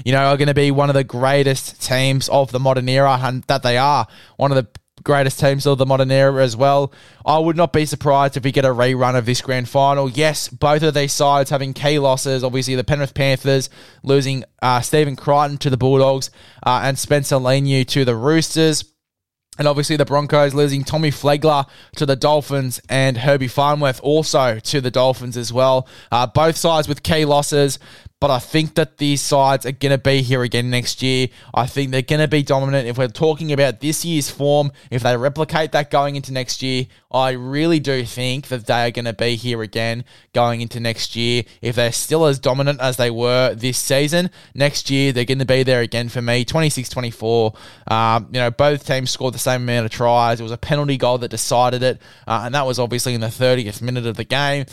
you 0.06 0.12
know, 0.12 0.20
are 0.20 0.38
going 0.38 0.50
to 0.50 0.54
be 0.54 0.70
one 0.70 0.92
of 0.92 0.94
the 0.94 1.04
greatest 1.04 1.82
teams 1.82 2.30
of 2.30 2.52
the 2.52 2.60
modern 2.60 2.88
era, 2.88 3.20
and 3.24 3.42
that 3.46 3.64
they 3.64 3.76
are 3.76 4.08
one 4.38 4.52
of 4.52 4.56
the 4.56 4.80
greatest 5.04 5.40
teams 5.40 5.66
of 5.66 5.78
the 5.78 5.86
modern 5.86 6.12
era 6.12 6.44
as 6.44 6.56
well. 6.56 6.94
I 7.26 7.38
would 7.38 7.58
not 7.58 7.74
be 7.74 7.86
surprised 7.86 8.38
if 8.38 8.44
we 8.44 8.52
get 8.52 8.66
a 8.66 8.70
rerun 8.70 9.18
of 9.18 9.26
this 9.26 9.42
grand 9.42 9.70
final. 9.70 10.10
Yes, 10.10 10.48
both 10.48 10.84
of 10.84 10.94
these 10.94 11.14
sides 11.14 11.50
having 11.50 11.74
key 11.74 12.00
losses. 12.00 12.44
Obviously, 12.44 12.76
the 12.76 12.84
Penrith 12.84 13.14
Panthers 13.14 13.70
losing 14.04 14.44
uh, 14.62 14.82
Stephen 14.82 15.16
Crichton 15.16 15.58
to 15.60 15.70
the 15.70 15.78
Bulldogs 15.78 16.32
uh, 16.64 16.82
and 16.84 16.98
Spencer 16.98 17.36
Leniu 17.36 17.88
to 17.88 18.06
the 18.06 18.16
Roosters. 18.16 18.86
And 19.58 19.68
obviously, 19.68 19.98
the 19.98 20.06
Broncos 20.06 20.54
losing 20.54 20.86
Tommy 20.86 21.12
Flegler 21.12 21.68
to 21.98 22.06
the 22.06 22.16
Dolphins 22.16 22.80
and 22.88 23.18
Herbie 23.18 23.50
Farnworth 23.50 24.00
also 24.02 24.58
to 24.58 24.80
the 24.80 24.90
Dolphins 24.90 25.36
as 25.36 25.52
well. 25.52 25.86
Uh, 26.12 26.28
both 26.28 26.56
sides 26.56 26.88
with 26.88 27.04
key 27.04 27.26
losses. 27.26 27.78
But 28.22 28.32
I 28.32 28.40
think 28.40 28.76
that 28.76 28.98
these 28.98 29.22
sides 29.22 29.66
are 29.66 29.72
going 29.72 29.94
to 29.94 29.98
be 29.98 30.22
here 30.22 30.44
again 30.44 30.70
next 30.70 31.02
year. 31.02 31.30
I 31.54 31.68
think 31.68 31.92
they're 31.92 32.02
going 32.02 32.20
to 32.20 32.28
be 32.28 32.44
dominant. 32.44 32.86
If 32.86 32.98
we're 32.98 33.08
talking 33.08 33.54
about 33.54 33.80
this 33.80 34.04
year's 34.04 34.30
form, 34.30 34.74
if 34.92 35.04
they 35.04 35.16
replicate 35.16 35.72
that 35.72 35.90
going 35.90 36.18
into 36.18 36.34
next 36.34 36.62
year, 36.62 36.88
I 37.10 37.32
really 37.32 37.80
do 37.80 38.04
think 38.04 38.48
that 38.50 38.66
they 38.66 38.88
are 38.88 38.92
going 38.92 39.06
to 39.06 39.14
be 39.14 39.38
here 39.38 39.62
again 39.62 40.04
going 40.34 40.60
into 40.60 40.82
next 40.82 41.16
year. 41.16 41.44
If 41.62 41.78
they're 41.78 41.94
still 41.94 42.26
as 42.26 42.40
dominant 42.40 42.82
as 42.82 42.98
they 42.98 43.10
were 43.10 43.56
this 43.56 43.78
season, 43.78 44.32
next 44.54 44.90
year 44.90 45.14
they're 45.14 45.24
going 45.24 45.40
to 45.40 45.46
be 45.46 45.64
there 45.64 45.80
again 45.80 46.10
for 46.10 46.22
me. 46.22 46.44
26 46.44 46.90
24. 46.90 47.54
Um, 47.88 48.28
you 48.34 48.42
know, 48.42 48.52
both 48.52 48.86
teams 48.86 49.12
scored 49.12 49.34
the 49.34 49.40
same 49.40 49.62
amount 49.62 49.86
of 49.86 49.92
tries. 49.92 50.42
It 50.42 50.44
was 50.44 50.52
a 50.52 50.58
penalty 50.58 50.98
goal 50.98 51.20
that 51.20 51.30
decided 51.30 51.84
it, 51.84 52.02
uh, 52.28 52.42
and 52.44 52.54
that 52.54 52.66
was 52.66 52.80
obviously 52.80 53.14
in 53.14 53.22
the 53.22 53.28
30th 53.28 53.82
minute 53.82 54.06
of 54.06 54.18
the 54.18 54.26
game. 54.26 54.66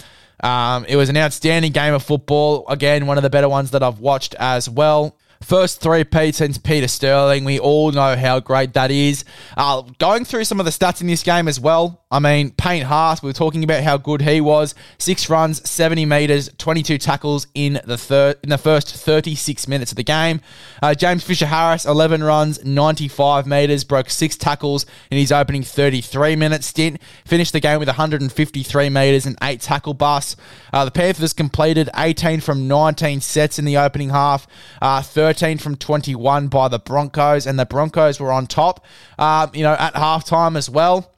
Um, 0.43 0.85
it 0.87 0.97
was 0.97 1.09
an 1.09 1.17
outstanding 1.17 1.73
game 1.73 1.95
of 1.95 2.03
football. 2.03 2.67
Again, 2.69 3.07
one 3.07 3.17
of 3.17 3.23
the 3.23 3.31
better 3.31 3.49
ones 3.49 3.71
that 3.71 3.83
I've 3.83 4.01
watched 4.01 4.35
as 4.35 4.69
well. 4.69 5.17
First 5.47 5.81
three-peat 5.81 6.35
since 6.35 6.59
Peter 6.59 6.89
Sterling. 6.89 7.45
We 7.45 7.61
all 7.61 7.93
know 7.93 8.17
how 8.17 8.41
great 8.41 8.73
that 8.73 8.91
is. 8.91 9.25
Uh, 9.57 9.83
going 10.01 10.25
through 10.25 10.43
some 10.43 10.59
of 10.59 10.67
the 10.67 10.73
stats 10.73 11.01
in 11.01 11.07
this 11.07 11.23
game 11.23 11.47
as 11.47 11.61
well. 11.61 12.03
I 12.11 12.19
mean, 12.19 12.51
Payne 12.51 12.83
Haas, 12.83 13.23
we 13.23 13.29
were 13.29 13.33
talking 13.33 13.63
about 13.63 13.85
how 13.85 13.97
good 13.97 14.23
he 14.23 14.41
was. 14.41 14.75
Six 14.99 15.31
runs, 15.31 15.69
70 15.69 16.05
metres, 16.05 16.51
22 16.59 16.99
tackles 16.99 17.47
in 17.55 17.81
the 17.85 17.97
third 17.97 18.39
in 18.43 18.49
the 18.49 18.59
first 18.59 18.93
36 18.93 19.69
minutes 19.69 19.93
of 19.93 19.97
the 19.97 20.03
game. 20.03 20.41
Uh, 20.83 20.95
James 20.95 21.23
Fisher 21.23 21.47
Harris, 21.47 21.85
11 21.85 22.25
runs, 22.25 22.65
95 22.65 23.47
metres, 23.47 23.85
broke 23.85 24.11
six 24.11 24.37
tackles 24.37 24.85
in 25.13 25.19
his 25.19 25.31
opening 25.31 25.63
33 25.63 26.35
minute 26.35 26.65
stint. 26.65 27.01
Finished 27.25 27.53
the 27.53 27.61
game 27.61 27.79
with 27.79 27.89
153 27.89 28.89
metres 28.91 29.27
and 29.27 29.37
eight 29.45 29.61
tackle 29.61 29.95
busts. 29.95 30.35
Uh, 30.73 30.85
the 30.85 30.91
Panthers 30.91 31.33
completed 31.33 31.89
18 31.95 32.41
from 32.41 32.67
19 32.67 33.21
sets 33.21 33.61
in 33.61 33.65
the 33.65 33.77
opening 33.77 34.11
half. 34.11 34.47
Uh, 34.83 35.03
13 35.03 35.36
from 35.37 35.77
21 35.77 36.49
by 36.49 36.69
the 36.69 36.79
Broncos, 36.79 37.47
and 37.47 37.59
the 37.59 37.67
Broncos 37.67 38.19
were 38.19 38.33
on 38.33 38.47
top, 38.47 38.85
uh, 39.19 39.49
you 39.53 39.63
know, 39.63 39.75
at 39.75 39.95
halftime 39.95 40.57
as 40.57 40.69
well. 40.69 41.13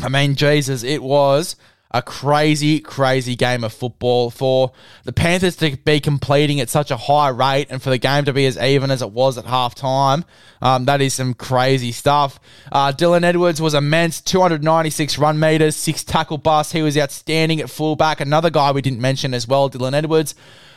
I 0.00 0.08
mean, 0.08 0.34
Jesus, 0.34 0.82
it 0.82 1.02
was 1.02 1.56
a 1.94 2.02
crazy, 2.02 2.80
crazy 2.80 3.36
game 3.36 3.62
of 3.62 3.72
football 3.72 4.28
for 4.28 4.72
the 5.04 5.12
Panthers 5.12 5.54
to 5.54 5.76
be 5.76 6.00
completing 6.00 6.58
at 6.58 6.68
such 6.68 6.90
a 6.90 6.96
high 6.96 7.28
rate 7.28 7.68
and 7.70 7.80
for 7.80 7.90
the 7.90 7.98
game 7.98 8.24
to 8.24 8.32
be 8.32 8.46
as 8.46 8.58
even 8.58 8.90
as 8.90 9.00
it 9.00 9.12
was 9.12 9.38
at 9.38 9.44
halftime. 9.44 10.24
Um, 10.60 10.86
that 10.86 11.00
is 11.00 11.14
some 11.14 11.34
crazy 11.34 11.92
stuff. 11.92 12.40
Uh, 12.72 12.90
Dylan 12.90 13.22
Edwards 13.22 13.62
was 13.62 13.74
immense 13.74 14.20
296 14.20 15.18
run 15.18 15.38
meters, 15.38 15.76
six 15.76 16.02
tackle 16.02 16.38
busts. 16.38 16.72
He 16.72 16.82
was 16.82 16.98
outstanding 16.98 17.60
at 17.60 17.70
fullback. 17.70 18.20
Another 18.20 18.50
guy 18.50 18.72
we 18.72 18.82
didn't 18.82 19.00
mention 19.00 19.32
as 19.32 19.46
well, 19.46 19.70
Dylan 19.70 19.94
Edwards. 19.94 20.34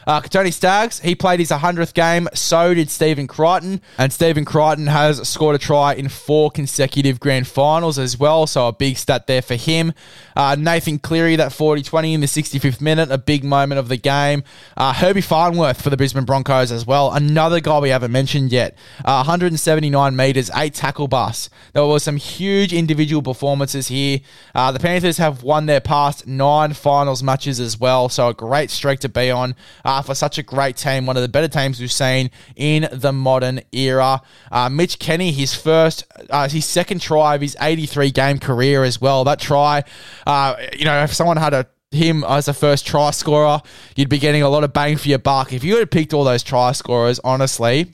Uh, 0.08 0.22
Tony 0.22 0.52
Staggs, 0.52 1.02
he 1.02 1.16
played 1.16 1.42
his 1.42 1.52
100th 1.52 1.94
game. 1.94 2.30
So 2.34 2.74
did 2.74 2.90
Stephen 2.90 3.28
Crichton. 3.28 3.82
And 3.98 4.14
Stephen 4.14 4.46
Crichton 4.46 4.88
has 4.88 5.28
scored 5.28 5.56
a 5.56 5.60
try 5.60 5.94
in 5.94 6.08
four 6.08 6.50
consecutive 6.50 7.20
grand 7.20 7.46
finals 7.46 8.00
as 8.00 8.18
well. 8.18 8.48
So 8.48 8.70
a 8.70 8.72
big 8.72 8.98
stat 8.98 9.28
there 9.28 9.42
for 9.42 9.56
him. 9.56 9.94
Uh, 10.34 10.56
Nathan 10.58 10.98
Cleary, 10.98 11.36
that 11.36 11.52
40 11.52 11.84
20 11.84 12.14
in 12.14 12.22
the 12.22 12.28
65th 12.28 12.80
minute, 12.80 13.12
a 13.12 13.18
big 13.18 13.44
moment 13.44 13.80
of 13.80 13.90
the 13.90 13.98
game. 13.98 14.44
Uh, 14.78 14.94
Herbie 14.94 15.20
Farnworth 15.20 15.82
for 15.82 15.90
the 15.90 15.98
Brisbane 15.98 16.24
Broncos 16.24 16.72
as 16.72 16.88
well. 16.88 17.12
Another 17.12 17.60
guy 17.60 17.80
we 17.80 17.90
haven't 17.90 18.12
mentioned 18.12 18.54
yet. 18.54 18.78
Uh, 19.04 19.24
179 19.26 20.16
metres, 20.16 20.50
eight 20.56 20.74
tackle 20.74 21.10
busts. 21.10 21.50
There 21.74 21.86
were 21.86 22.00
some 22.00 22.16
huge 22.16 22.72
individual 22.72 23.22
performances 23.22 23.90
here. 23.90 24.20
Uh, 24.56 24.72
the 24.72 24.80
Panthers 24.80 25.18
have 25.18 25.44
won 25.44 25.66
their 25.66 25.82
past 25.82 26.26
nine 26.26 26.72
finals 26.72 27.22
matches 27.22 27.60
as 27.60 27.78
well. 27.78 28.08
So 28.08 28.30
a 28.30 28.34
great 28.34 28.70
streak 28.70 29.02
to 29.02 29.10
be 29.10 29.30
on. 29.30 29.54
Uh, 29.84 29.97
for 30.02 30.16
such 30.16 30.38
a 30.38 30.44
great 30.44 30.78
team, 30.78 31.06
one 31.06 31.16
of 31.16 31.22
the 31.22 31.30
better 31.30 31.48
teams 31.48 31.80
we've 31.80 31.92
seen 31.92 32.32
in 32.56 32.88
the 32.92 33.12
modern 33.12 33.62
era. 33.72 34.22
Uh, 34.52 34.70
Mitch 34.70 35.00
Kenny, 35.00 35.32
his 35.32 35.54
first, 35.54 36.06
uh, 36.30 36.48
his 36.50 36.66
second 36.66 37.02
try 37.02 37.36
of 37.36 37.42
his 37.42 37.56
83 37.60 38.12
game 38.12 38.40
career 38.40 38.84
as 38.84 39.00
well. 39.02 39.24
That 39.24 39.40
try, 39.40 39.84
uh, 40.26 40.56
you 40.78 40.86
know, 40.86 41.04
if 41.04 41.14
someone 41.14 41.38
had 41.38 41.54
a 41.54 41.68
him 41.92 42.24
as 42.28 42.48
a 42.48 42.54
first 42.54 42.86
try 42.86 43.12
scorer, 43.12 43.62
you'd 43.96 44.10
be 44.10 44.20
getting 44.20 44.42
a 44.42 44.50
lot 44.50 44.64
of 44.64 44.74
bang 44.74 44.98
for 44.98 45.08
your 45.08 45.20
buck. 45.20 45.54
If 45.54 45.64
you 45.64 45.78
had 45.78 45.90
picked 45.90 46.14
all 46.14 46.24
those 46.24 46.44
try 46.44 46.74
scorers, 46.74 47.20
honestly, 47.24 47.94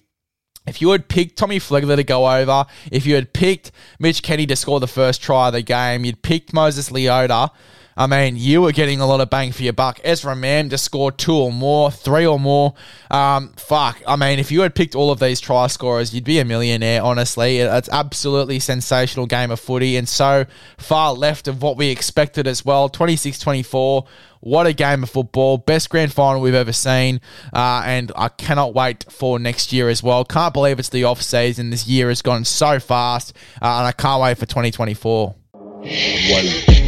if 0.66 0.82
you 0.82 0.92
had 0.92 1.10
picked 1.10 1.38
Tommy 1.38 1.60
Flegler 1.60 1.98
to 1.98 2.04
go 2.04 2.28
over, 2.28 2.66
if 2.92 3.06
you 3.06 3.16
had 3.16 3.34
picked 3.34 3.72
Mitch 4.00 4.24
Kenny 4.24 4.46
to 4.48 4.56
score 4.56 4.80
the 4.80 4.88
first 4.88 5.22
try 5.22 5.48
of 5.48 5.54
the 5.54 5.62
game, 5.62 6.06
you'd 6.06 6.22
picked 6.22 6.54
Moses 6.54 6.89
Leota. 6.89 7.50
I 7.95 8.08
mean, 8.08 8.36
you 8.38 8.62
were 8.62 8.71
getting 8.71 8.99
a 8.99 9.06
lot 9.06 9.21
of 9.21 9.29
bang 9.29 9.51
for 9.51 9.63
your 9.63 9.73
buck. 9.73 9.99
Ezra 10.03 10.36
Mam 10.36 10.69
just 10.69 10.84
scored 10.84 11.17
two 11.17 11.36
or 11.36 11.51
more, 11.51 11.91
three 11.91 12.25
or 12.25 12.39
more. 12.39 12.73
Um, 13.12 13.53
fuck. 13.58 14.01
I 14.08 14.15
mean, 14.15 14.39
if 14.39 14.51
you 14.51 14.62
had 14.62 14.73
picked 14.73 14.95
all 14.95 15.12
of 15.12 15.19
these 15.19 15.39
try 15.39 15.67
scorers, 15.67 16.13
you'd 16.13 16.23
be 16.23 16.39
a 16.39 16.45
millionaire, 16.45 17.03
honestly. 17.03 17.60
It's 17.60 17.89
absolutely 17.89 18.60
sensational 18.60 19.27
game 19.27 19.51
of 19.51 19.60
footy 19.60 19.95
and 19.97 20.10
so 20.10 20.45
far 20.77 21.13
left 21.13 21.47
of 21.47 21.62
what 21.62 21.77
we 21.77 21.89
expected 21.89 22.47
as 22.47 22.65
well. 22.65 22.89
26 22.89 23.39
24. 23.39 24.06
What 24.39 24.67
a 24.67 24.73
game 24.73 25.03
of 25.03 25.10
football. 25.10 25.58
Best 25.58 25.89
grand 25.89 26.12
final 26.12 26.41
we've 26.41 26.53
ever 26.53 26.73
seen. 26.73 27.21
Uh, 27.53 27.84
and 27.86 28.12
I 28.13 28.27
cannot 28.27 28.73
wait 28.73 29.06
for 29.10 29.39
next 29.39 29.71
year 29.71 29.88
as 29.88 30.03
well. 30.03 30.25
Can't 30.25 30.53
believe 30.53 30.79
it's 30.79 30.89
the 30.89 31.06
off 31.06 31.21
season. 31.21 31.69
This 31.69 31.88
year 31.88 32.10
has 32.10 32.21
gone 32.21 32.43
so 32.43 32.77
fast. 32.79 33.34
Uh, 33.62 33.77
and 33.77 33.88
I 33.88 33.93
can't 33.93 34.21
wait 34.21 34.38
for 34.38 34.45
2024. 34.45 35.36
One. 35.53 36.83